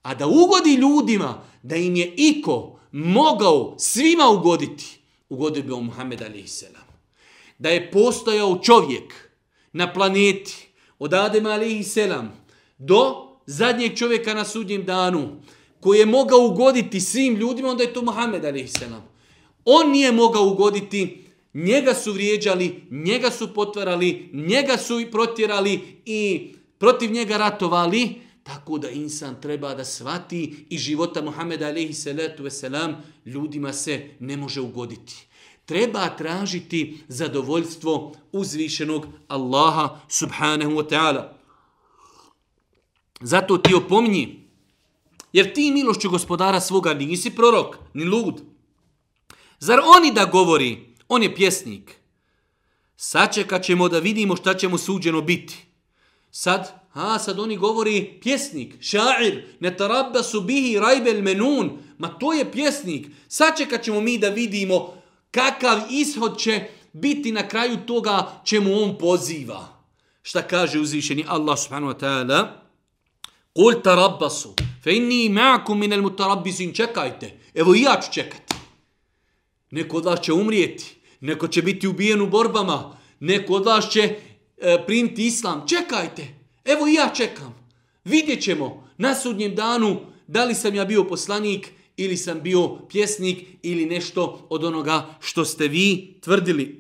[0.02, 5.00] A da ugodi ljudima, da im je iko mogao svima ugoditi,
[5.30, 6.64] ugodio bi on Muhammed a.s.
[7.58, 9.30] Da je postojao čovjek
[9.74, 10.68] na planeti
[11.00, 11.98] od Adema a.s.
[12.78, 15.42] do zadnjeg čovjeka na sudnjem danu,
[15.80, 18.84] koji je mogao ugoditi svim ljudima, onda je to Muhammed a.s.
[19.66, 26.52] On nije mogao ugoditi, njega su vrijeđali, njega su potvarali, njega su i protjerali i
[26.78, 32.64] protiv njega ratovali, tako da insan treba da svati i života Muhammeda a.s.
[33.26, 35.28] ljudima se ne može ugoditi.
[35.66, 41.24] Treba tražiti zadovoljstvo uzvišenog Allaha subhanahu wa ta'ala.
[43.22, 44.39] Zato ti opominji,
[45.34, 48.41] jer ti milošću gospodara svoga nisi prorok, ni lud.
[49.60, 51.96] Zar oni da govori, on je pjesnik.
[52.98, 55.66] Sačekat ćemo da vidimo šta će mu suđeno biti.
[56.32, 61.78] Sad, a sad oni govori pjesnik, šair, ne tarabba su bihi rajbel menun.
[61.98, 63.08] Ma to je pjesnik.
[63.28, 64.93] Sačekat ćemo mi da vidimo
[65.32, 69.68] kakav ishod će biti na kraju toga čemu on poziva.
[70.22, 72.48] Šta kaže uzvišeni Allah subhanahu wa ta'ala?
[73.54, 78.56] Kul tarabbasu, fe inni ma'akum minel mutarabbisin, čekajte, evo i ja ću čekati.
[79.72, 84.02] Neko od vas će umrijeti, neko će biti ubijen u borbama, neko od vas će
[84.58, 86.35] e, primiti islam, čekajte,
[86.66, 87.55] evo i ja čekam.
[88.03, 93.47] Vidjet ćemo na sudnjem danu da li sam ja bio poslanik ili sam bio pjesnik
[93.61, 96.78] ili nešto od onoga što ste vi tvrdili.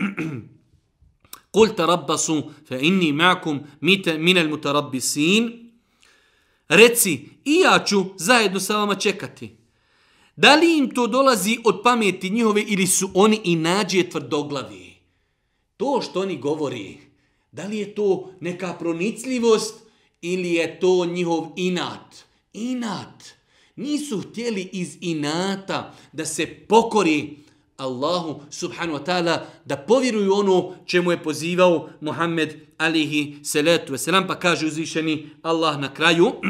[1.51, 3.59] Kul tarabbasu, fe inni ma'akum
[4.19, 5.65] minel mutarabbisin,
[6.67, 9.57] Reci, i ja ću zajedno sa vama čekati.
[10.35, 14.95] Da li im to dolazi od pameti njihove ili su oni i nađe tvrdoglavi?
[15.77, 16.97] To što oni govori,
[17.55, 19.75] da li je to neka pronicljivost
[20.21, 22.15] ili je to njihov inat?
[22.53, 23.23] Inat.
[23.75, 27.37] Nisu htjeli iz inata da se pokori
[27.77, 34.39] Allahu subhanahu wa ta'ala da povjeruju ono čemu je pozivao Muhammed alihi salatu wasalam pa
[34.39, 36.31] kaže uzvišeni Allah na kraju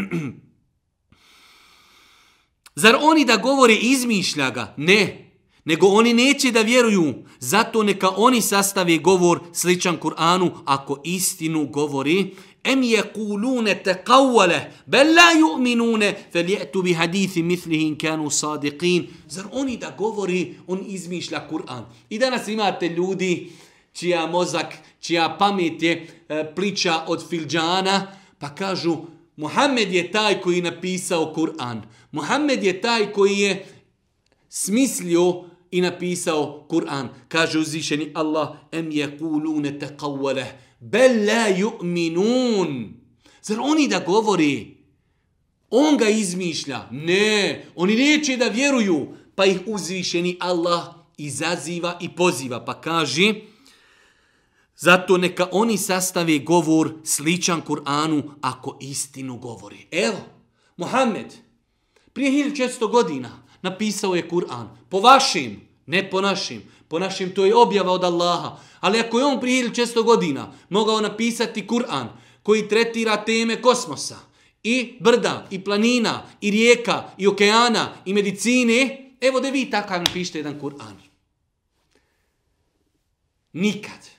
[2.76, 4.74] Zar oni da govore izmišlja ga?
[4.78, 5.25] Ne.
[5.66, 7.14] Nego oni neće da vjeruju.
[7.40, 12.36] Zato neka oni sastave govor sličan Kur'anu ako istinu govori.
[12.64, 19.08] Em yekulune taqawwala bal la yu'minuna falyatu bi hadithi mithlihi kanu sadiqin.
[19.28, 21.84] Zar oni da govori on izmišlja Kur'an.
[22.10, 23.52] I danas imate ljudi
[23.94, 28.08] čija mozak čija pamet je e, pliča od filđana
[28.40, 28.98] pa kažu
[29.38, 31.82] Muhammed je taj koji napisao Kur'an.
[32.12, 33.66] Muhammed je taj koji je
[34.50, 35.44] smislio
[35.76, 40.46] i napisao Kur'an kaže uzvišeni Allah em yekulune taqawwala
[40.80, 42.94] Bel la yu'minun.
[43.42, 44.78] Zar oni da govori?
[45.70, 46.88] On ga izmišlja.
[46.92, 49.08] Ne, oni neće da vjeruju.
[49.36, 52.66] Pa ih uzvišeni Allah izaziva i poziva.
[52.66, 53.34] Pa kaže,
[54.78, 59.88] zato neka oni sastave govor sličan Kur'anu ako istinu govori.
[59.92, 60.20] Evo,
[60.78, 61.34] Muhammed,
[62.14, 64.68] prije 1400 godina napisao je Kur'an.
[64.90, 66.64] Po vašim, ne po našim.
[66.88, 68.58] Po našim to je objava od Allaha.
[68.80, 72.08] Ali ako je on prije često godina mogao napisati Kur'an
[72.44, 74.18] koji tretira teme kosmosa
[74.64, 80.40] i brda i planina i rijeka i okeana i medicine, evo da vi takav napišite
[80.40, 80.96] jedan Kur'an.
[83.54, 84.10] Nikad.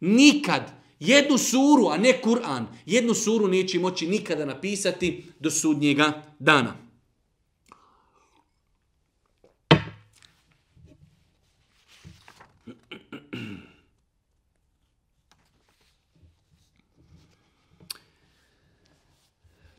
[0.00, 0.72] Nikad.
[1.00, 6.83] Jednu suru, a ne Kur'an, jednu suru neće moći nikada napisati do sudnjega dana.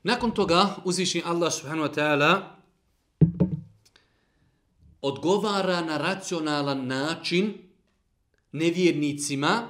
[0.06, 2.42] Nakon toga uzvišnji Allah subhanahu wa ta'ala
[5.02, 7.54] odgovara na racionalan način
[8.52, 9.68] nevjernicima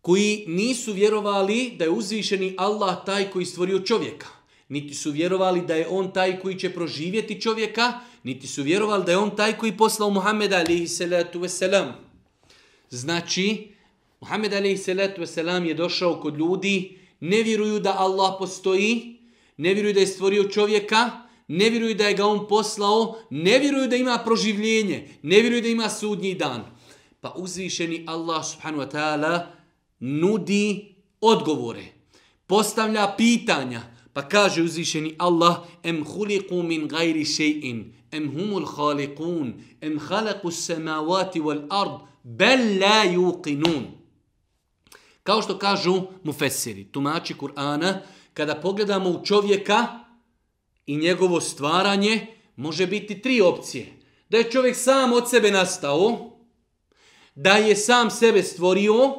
[0.00, 4.26] koji nisu vjerovali da je uzvišeni Allah taj koji stvorio čovjeka.
[4.68, 9.12] Niti su vjerovali da je on taj koji će proživjeti čovjeka, niti su vjerovali da
[9.12, 11.92] je on taj koji poslao Muhammeda alaihi salatu wasalam.
[12.90, 13.68] Znači,
[14.20, 19.18] Muhammed alaihi salatu wasalam je došao kod ljudi ne vjeruju da Allah postoji,
[19.56, 21.10] ne vjeruju da je stvorio čovjeka,
[21.48, 25.68] ne vjeruju da je ga on poslao, ne vjeruju da ima proživljenje, ne vjeruju da
[25.68, 26.64] ima sudnji dan.
[27.20, 29.46] Pa uzvišeni Allah subhanahu wa ta'ala
[30.00, 31.84] nudi odgovore.
[32.46, 33.82] Postavlja pitanja.
[34.12, 41.40] Pa kaže uzvišeni Allah em huliku min gajri še'in em humul halikun em halaku samavati
[41.40, 43.84] wal ard bel la yuqinun.
[45.26, 47.94] Kao što kažu mufesiri, tumači Kur'ana,
[48.34, 49.86] kada pogledamo u čovjeka
[50.86, 53.86] i njegovo stvaranje, može biti tri opcije.
[54.28, 56.30] Da je čovjek sam od sebe nastao,
[57.34, 59.14] da je sam sebe stvorio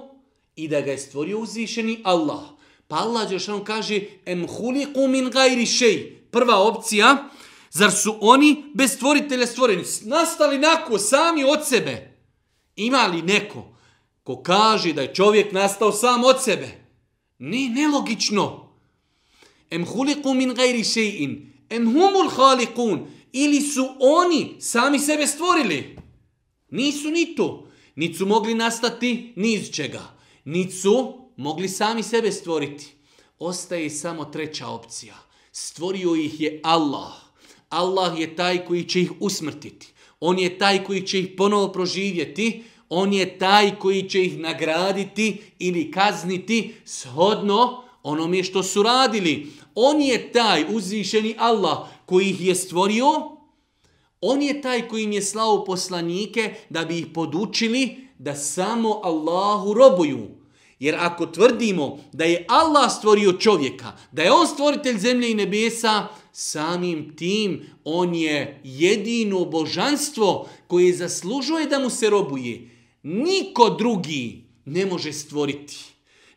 [0.56, 2.44] i da ga je stvorio uzvišeni Allah.
[2.88, 6.22] Pa Allah Đešan kaže em huliku min gajri šej.
[6.32, 7.30] Prva opcija,
[7.72, 9.84] zar su oni bez stvoritelja stvoreni?
[10.04, 12.18] Nastali nako, sami od sebe.
[12.76, 13.77] Ima li neko
[14.28, 16.68] ko kaže da je čovjek nastao sam od sebe?
[17.40, 18.74] Ne, nelogično.
[19.72, 21.54] Em huliku min gajri šejin.
[21.70, 23.08] Em humul halikun.
[23.32, 25.98] Ili su oni sami sebe stvorili?
[26.70, 27.68] Nisu ni to.
[27.96, 30.04] Niti su mogli nastati ni iz čega.
[30.46, 32.86] Niti su mogli sami sebe stvoriti.
[33.40, 35.16] Ostaje samo treća opcija.
[35.52, 37.14] Stvorio ih je Allah.
[37.70, 39.94] Allah je taj koji će ih usmrtiti.
[40.20, 42.64] On je taj koji će ih ponovo proživjeti.
[42.90, 49.48] On je taj koji će ih nagraditi ili kazniti shodno onome što su radili.
[49.76, 53.38] On je taj uzvišeni Allah koji ih je stvorio,
[54.22, 59.74] On je taj koji im je slao poslanike da bi ih podučili da samo Allahu
[59.74, 60.28] robuju.
[60.80, 66.08] Jer ako tvrdimo da je Allah stvorio čovjeka, da je on stvoritelj zemlje i nebesa,
[66.32, 72.77] samim tim on je jedino božanstvo koje zaslužuje da mu se robuje.
[73.04, 75.76] Niko drugi ne može stvoriti.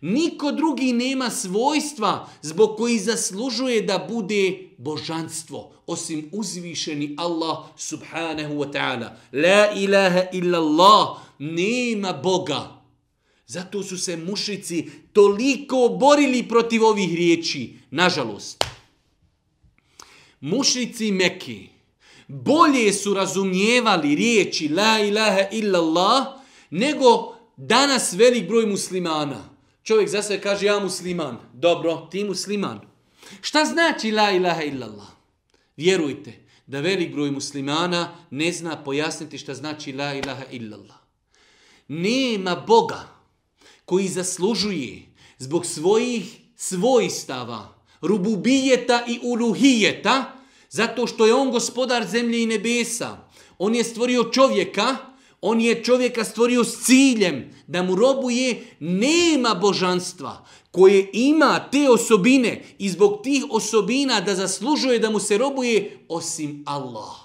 [0.01, 8.73] Niko drugi nema svojstva zbog koji zaslužuje da bude božanstvo, osim uzvišeni Allah subhanahu wa
[8.73, 9.11] ta'ala.
[9.33, 12.81] La ilaha illa Allah, nema Boga.
[13.47, 17.79] Zato su se mušici toliko borili protiv ovih riječi.
[17.91, 18.65] Nažalost,
[20.41, 21.69] mušici Meki
[22.29, 26.40] bolje su razumijevali riječi La ilaha illa Allah
[26.71, 29.51] nego danas velik broj muslimana.
[29.83, 31.39] Čovjek za sve kaže ja musliman.
[31.53, 32.81] Dobro, ti musliman.
[33.41, 35.09] Šta znači la ilaha illallah?
[35.77, 36.33] Vjerujte
[36.67, 40.97] da velik broj muslimana ne zna pojasniti šta znači la ilaha illallah.
[41.89, 43.09] Nema Boga
[43.85, 45.03] koji zaslužuje
[45.39, 50.33] zbog svojih svojstava, rububijeta i uluhijeta,
[50.69, 53.19] zato što je on gospodar zemlje i nebesa.
[53.59, 54.97] On je stvorio čovjeka,
[55.41, 62.65] On je čovjeka stvorio s ciljem da mu robuje nema božanstva koje ima te osobine
[62.79, 67.17] i zbog tih osobina da zaslužuje da mu se robuje osim Allah.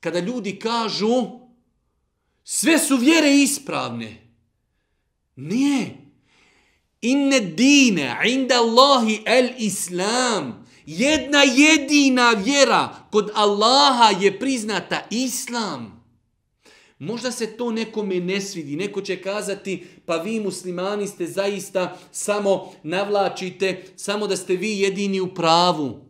[0.00, 1.26] Kada ljudi kažu
[2.44, 4.30] sve su vjere ispravne.
[5.36, 5.96] Nije.
[7.00, 10.66] Inne dine inda Allahi el islam.
[10.86, 15.95] Jedna jedina vjera kod Allaha je priznata islam.
[16.98, 22.72] Možda se to nekome ne svidi, neko će kazati pa vi muslimani ste zaista samo
[22.82, 26.06] navlačite, samo da ste vi jedini u pravu.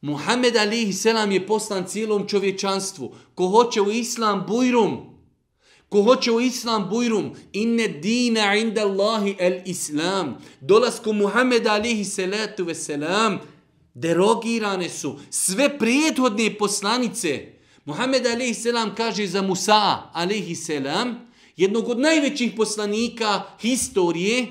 [0.00, 3.14] Muhammed alihi selam je poslan cijelom čovječanstvu.
[3.34, 5.10] Ko hoće u islam bujrum,
[5.88, 10.38] ko hoće u islam bujrum, inne dina inda Allahi el islam.
[10.60, 13.38] Dolasku Muhammed alihi salatu ve selam,
[13.94, 18.66] derogirane su sve prijethodne poslanice, Muhammed a.s.
[18.96, 20.70] kaže za Musa a.s.
[21.56, 24.46] jednog od najvećih poslanika historije,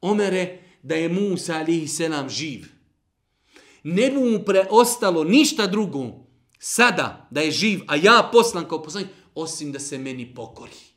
[0.00, 2.00] omere da je Musa a.s.
[2.28, 2.66] živ.
[3.82, 9.10] Ne bi mu preostalo ništa drugo sada da je živ, a ja poslan kao poslanik,
[9.34, 10.88] osim da se meni pokori.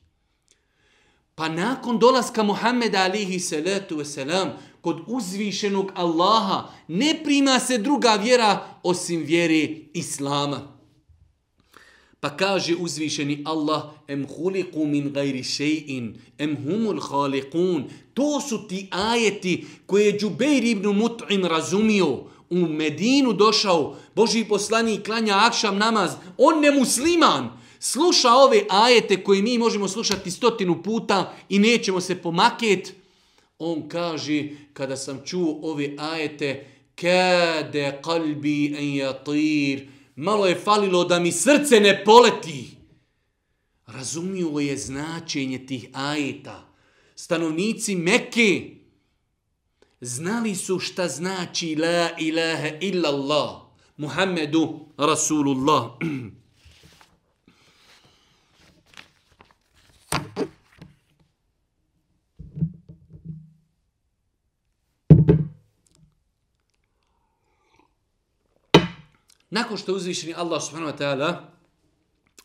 [1.35, 4.49] Pa nakon dolaska Muhammeda alihi salatu wasalam
[4.81, 10.80] kod uzvišenog Allaha ne prima se druga vjera osim vjere Islama.
[12.21, 17.89] Pa kaže uzvišeni Allah, em huliku min gajri še'in, em humul halikun.
[18.13, 22.23] To su ti ajeti koje je Džubeir ibn Mut'im razumio.
[22.49, 26.11] U Medinu došao, Boži poslanik klanja akšam namaz.
[26.37, 27.49] On ne musliman.
[27.79, 32.93] Sluša ove ajete koje mi možemo slušati stotinu puta i nećemo se pomaket.
[33.59, 41.19] On kaže, kada sam čuo ove ajete, kade kalbi en jatir, malo je falilo da
[41.19, 42.77] mi srce ne poleti.
[43.87, 46.67] Razumio je značenje tih ajeta.
[47.15, 48.69] Stanovnici Mekke
[50.01, 53.61] znali su šta znači la ilaha illallah,
[53.97, 55.91] Muhammedu Rasulullah.
[69.51, 71.49] nakon što je uzvišeni Allah subhanahu wa ta'ala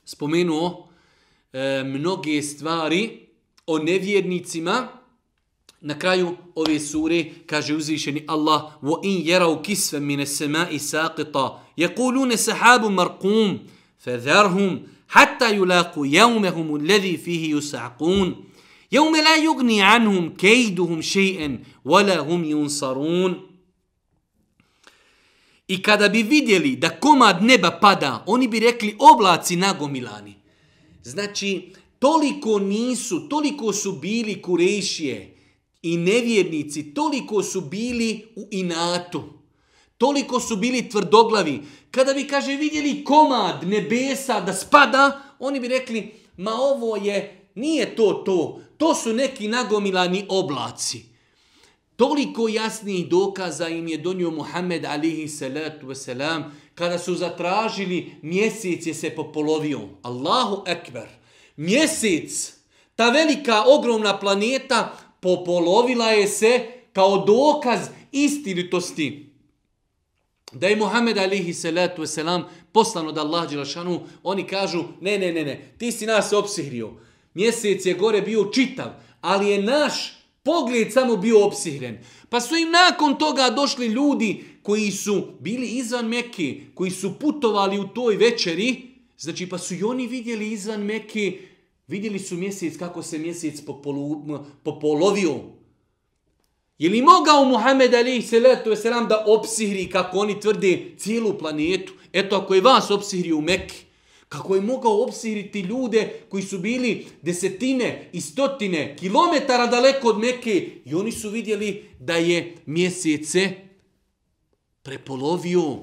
[0.04, 0.88] spomenuo
[1.52, 3.26] e, mnoge stvari
[3.66, 4.88] o nevjernicima,
[5.80, 12.84] na kraju ove sure kaže uzvišeni Allah وَإِنْ يَرَوْ كِسْفًا مِنَ السَّمَاءِ سَاقِطًا يَقُولُونَ سَحَابٌ
[12.84, 13.58] مَرْقُومٌ
[13.98, 18.44] فَذَرْهُمْ حَتَّى يُلَاقُوا يَوْمَهُمُ الَّذِي فِيهِ يُسَعْقُونَ
[18.92, 23.55] يَوْمَ لَا يُغْنِي عَنْهُمْ كَيْدُهُمْ شَيْئًا وَلَا هُمْ يُنْصَرُونَ
[25.68, 30.34] I kada bi vidjeli da komad neba pada, oni bi rekli oblaci nagomilani.
[31.02, 35.36] Znači, toliko nisu, toliko su bili kurejšije
[35.82, 39.22] i nevjernici, toliko su bili u inatu.
[39.98, 41.62] Toliko su bili tvrdoglavi.
[41.90, 47.96] Kada bi, kaže, vidjeli komad nebesa da spada, oni bi rekli, ma ovo je, nije
[47.96, 51.15] to to, to su neki nagomilani oblaci.
[51.96, 56.42] Toliko jasnih dokaza im je donio Muhammed alihi salatu wasalam,
[56.74, 59.80] kada su zatražili, mjesec je se popolovio.
[60.02, 61.08] Allahu ekber.
[61.56, 62.52] Mjesec,
[62.96, 69.32] ta velika, ogromna planeta, popolovila je se kao dokaz istinitosti.
[70.52, 72.42] Da je Muhammed alihi salatu wasalam
[72.72, 76.92] poslan od Allah Đelšanu, oni kažu, ne, ne, ne, ne, ti si nas opsihrio.
[77.34, 78.90] Mjesec je gore bio čitav,
[79.20, 80.15] ali je naš
[80.46, 81.98] pogled samo bio opsihren.
[82.28, 87.78] Pa su im nakon toga došli ljudi koji su bili izvan Mekke, koji su putovali
[87.78, 88.82] u toj večeri,
[89.18, 91.38] znači pa su i oni vidjeli izvan Mekke,
[91.86, 94.22] vidjeli su mjesec kako se mjesec popolu,
[94.62, 95.34] popolovio.
[96.78, 101.92] Je li mogao Muhammed Ali salatu wasalam da opsihri kako oni tvrde cijelu planetu?
[102.12, 103.74] Eto ako je vas opsihri u Mekke,
[104.28, 110.70] Kako je mogao obsiriti ljude koji su bili desetine i stotine kilometara daleko od Mekke
[110.84, 113.52] i oni su vidjeli da je mjesece
[114.82, 115.78] prepolovio.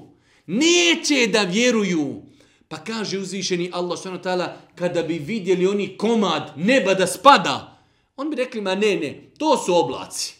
[0.46, 2.22] Neće da vjeruju.
[2.68, 4.28] Pa kaže uzvišeni Allah s.w.t.
[4.74, 7.82] kada bi vidjeli oni komad neba da spada,
[8.16, 10.34] on bi rekli, ma ne, ne, to su oblaci.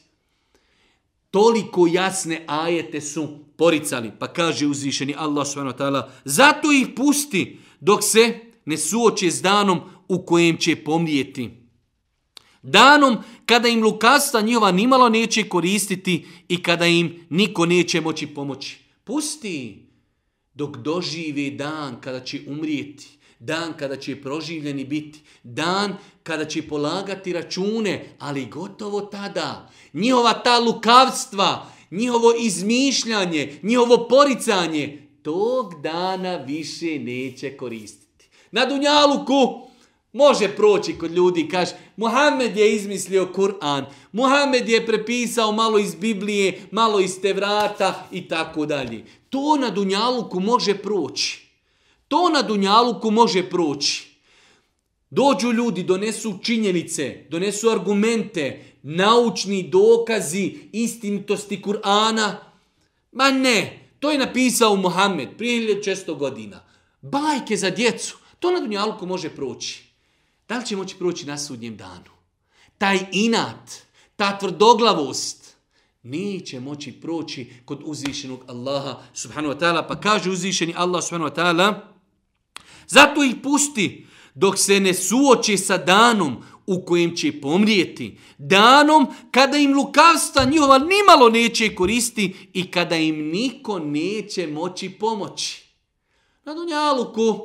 [1.31, 4.11] Toliko jasne ajete su poricali.
[4.19, 5.85] Pa kaže uzvišeni Allah s.w.t.
[6.25, 11.51] zato ih pusti dok se ne suoče s danom u kojem će pomrijeti.
[12.63, 13.17] Danom
[13.47, 18.79] kada im lukasta njihova nimalo neće koristiti i kada im niko neće moći pomoći.
[19.05, 19.87] Pusti
[20.55, 27.33] dok dožive dan kada će umrijeti, dan kada će proživljeni biti, dan kada će polagati
[27.33, 29.71] račune, ali gotovo tada.
[29.93, 38.29] Njihova ta lukavstva, njihovo izmišljanje, njihovo poricanje, tog dana više neće koristiti.
[38.51, 39.69] Na Dunjaluku
[40.13, 45.95] može proći kod ljudi i kaže Muhammed je izmislio Kur'an, Muhammed je prepisao malo iz
[45.95, 49.05] Biblije, malo iz Tevrata i tako dalje.
[49.31, 51.49] To na Dunjaluku može proći.
[52.09, 54.15] To na Dunjaluku može proći.
[55.11, 62.33] Dođu ljudi, donesu činjenice, donesu argumente, naučni dokazi istinitosti Kur'ana.
[63.13, 66.61] Ma ne, To je napisao Muhammed prije 1600 godina.
[67.03, 68.17] Bajke za djecu.
[68.39, 69.85] To na dunjalku može proći.
[70.49, 72.11] Da li će moći proći na sudnjem danu?
[72.79, 73.71] Taj inat,
[74.17, 75.57] ta tvrdoglavost,
[76.03, 79.89] neće moći proći kod uzvišenog Allaha subhanahu wa ta'ala.
[79.89, 81.81] Pa kaže uzvišeni Allah subhanahu wa ta'ala,
[82.87, 89.57] zato ih pusti dok se ne suoči sa danom u kojem će pomrijeti, danom kada
[89.57, 95.65] im lukavstva njihova nimalo neće koristi i kada im niko neće moći pomoći.
[96.45, 97.41] Na Dunjaluku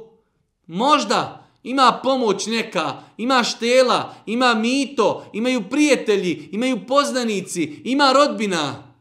[0.67, 8.93] možda ima pomoć neka, ima štela, ima mito, imaju prijatelji, imaju poznanici, ima rodbina.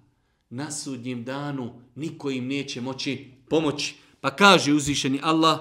[0.51, 3.95] Na sudnjem danu niko im neće moći pomoći.
[4.21, 5.59] Pa kaže uzvišeni Allah,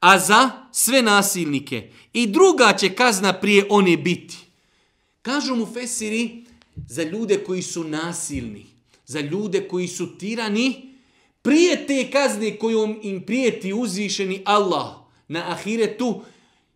[0.00, 1.90] a za sve nasilnike.
[2.12, 4.36] I druga će kazna prije one biti.
[5.22, 6.44] Kažu mu Fesiri
[6.86, 8.66] za ljude koji su nasilni,
[9.06, 10.94] za ljude koji su tirani,
[11.42, 14.94] prije te kazne kojom im prijeti uzvišeni Allah
[15.28, 16.22] na ahiretu,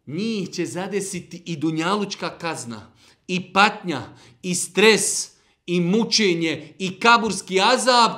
[0.07, 2.93] njih će zadesiti i dunjalučka kazna,
[3.29, 4.03] i patnja,
[4.43, 5.31] i stres,
[5.67, 8.13] i mučenje, i kaburski azab,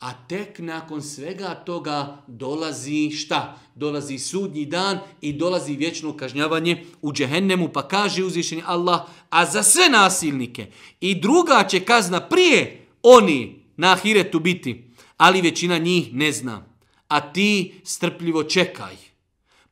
[0.00, 3.58] A tek nakon svega toga dolazi šta?
[3.74, 9.62] Dolazi sudnji dan i dolazi vječno kažnjavanje u džehennemu, pa kaže uzvišeni Allah, a za
[9.62, 10.66] sve nasilnike
[11.00, 16.66] i druga će kazna prije oni na ahiretu biti, ali većina njih ne zna.
[17.08, 18.96] A ti strpljivo čekaj.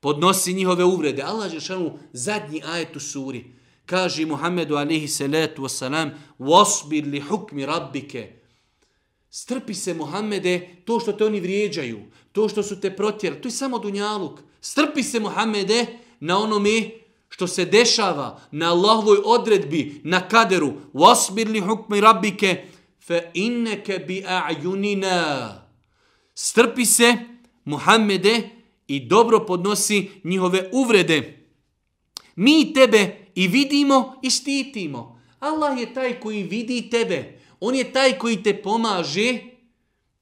[0.00, 1.22] Podnosi njihove uvrede.
[1.22, 3.44] Allah je šanu zadnji ajet u suri.
[3.86, 8.43] Kaže Muhammedu alihi salatu wasalam, wasbir li hukmi rabbike,
[9.36, 12.00] Strpi se Muhammede, to što te oni vrijeđaju,
[12.32, 14.40] to što su te protjerali, to je samo dunjaluk.
[14.60, 15.86] Strpi se Muhammede
[16.20, 16.90] na onome
[17.28, 20.72] što se dešava na Allahovoj odredbi, na kaderu.
[20.92, 22.64] Wasbir li hukmi rabbike,
[23.06, 25.48] fe inneke bi a'junina.
[26.34, 27.16] Strpi se
[27.64, 28.50] Muhammede
[28.86, 31.46] i dobro podnosi njihove uvrede.
[32.36, 35.20] Mi tebe i vidimo i štitimo.
[35.38, 37.43] Allah je taj koji vidi tebe.
[37.64, 39.38] On je taj koji te pomaže.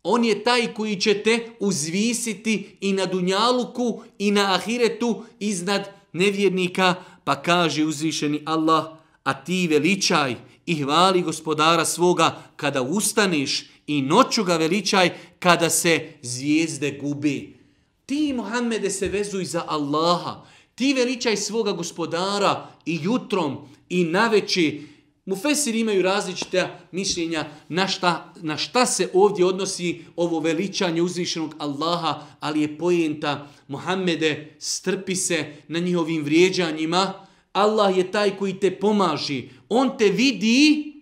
[0.02, 6.94] On je taj koji će te uzvisiti i na dunjaluku i na ahiretu iznad nevjernika.
[7.24, 8.84] Pa kaže uzvišeni Allah,
[9.24, 10.36] a ti veličaj
[10.66, 17.58] i hvali gospodara svoga kada ustaneš i noću ga veličaj kada se zvijezde gubi.
[18.06, 20.46] Ti, Muhammede, se vezuj za Allaha.
[20.74, 24.91] Ti veličaj svoga gospodara i jutrom i naveći.
[25.24, 32.26] Mufesiri imaju različite mišljenja na šta, na šta se ovdje odnosi ovo veličanje uzvišenog Allaha,
[32.40, 37.26] ali je pojenta Muhammede, strpi se na njihovim vrijeđanjima.
[37.52, 39.48] Allah je taj koji te pomaži.
[39.68, 40.92] On te vidi,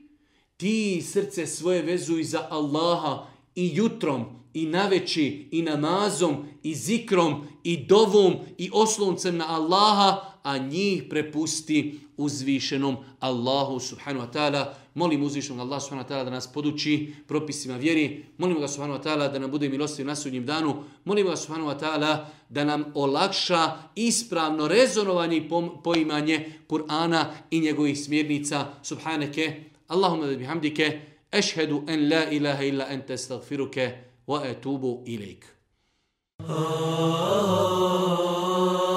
[0.56, 7.76] ti srce svoje vezuj za Allaha i jutrom i naveći, i namazom, i zikrom, i
[7.76, 14.74] dovom, i osloncem na Allaha, a njih prepusti uzvišenom Allahu subhanu wa ta'ala.
[14.94, 18.24] Molim uzvišenom Allahu subhanahu wa ta'ala da nas poduči propisima vjeri.
[18.38, 20.84] Molim ga subhanahu wa ta'ala da nam bude milostiv na sudnjem danu.
[21.04, 25.48] Molim ga subhanahu wa ta'ala da nam olakša ispravno rezonovanje i
[25.84, 28.66] poimanje Kur'ana i njegovih smjernica.
[28.82, 31.00] Subhaneke, Allahumma da bihamdike,
[31.32, 33.90] ešhedu en la ilaha illa en te stagfiruke
[34.26, 35.44] wa etubu ilik.
[36.48, 37.10] Oh, oh,
[37.50, 38.84] oh, oh.
[38.84, 38.89] oh.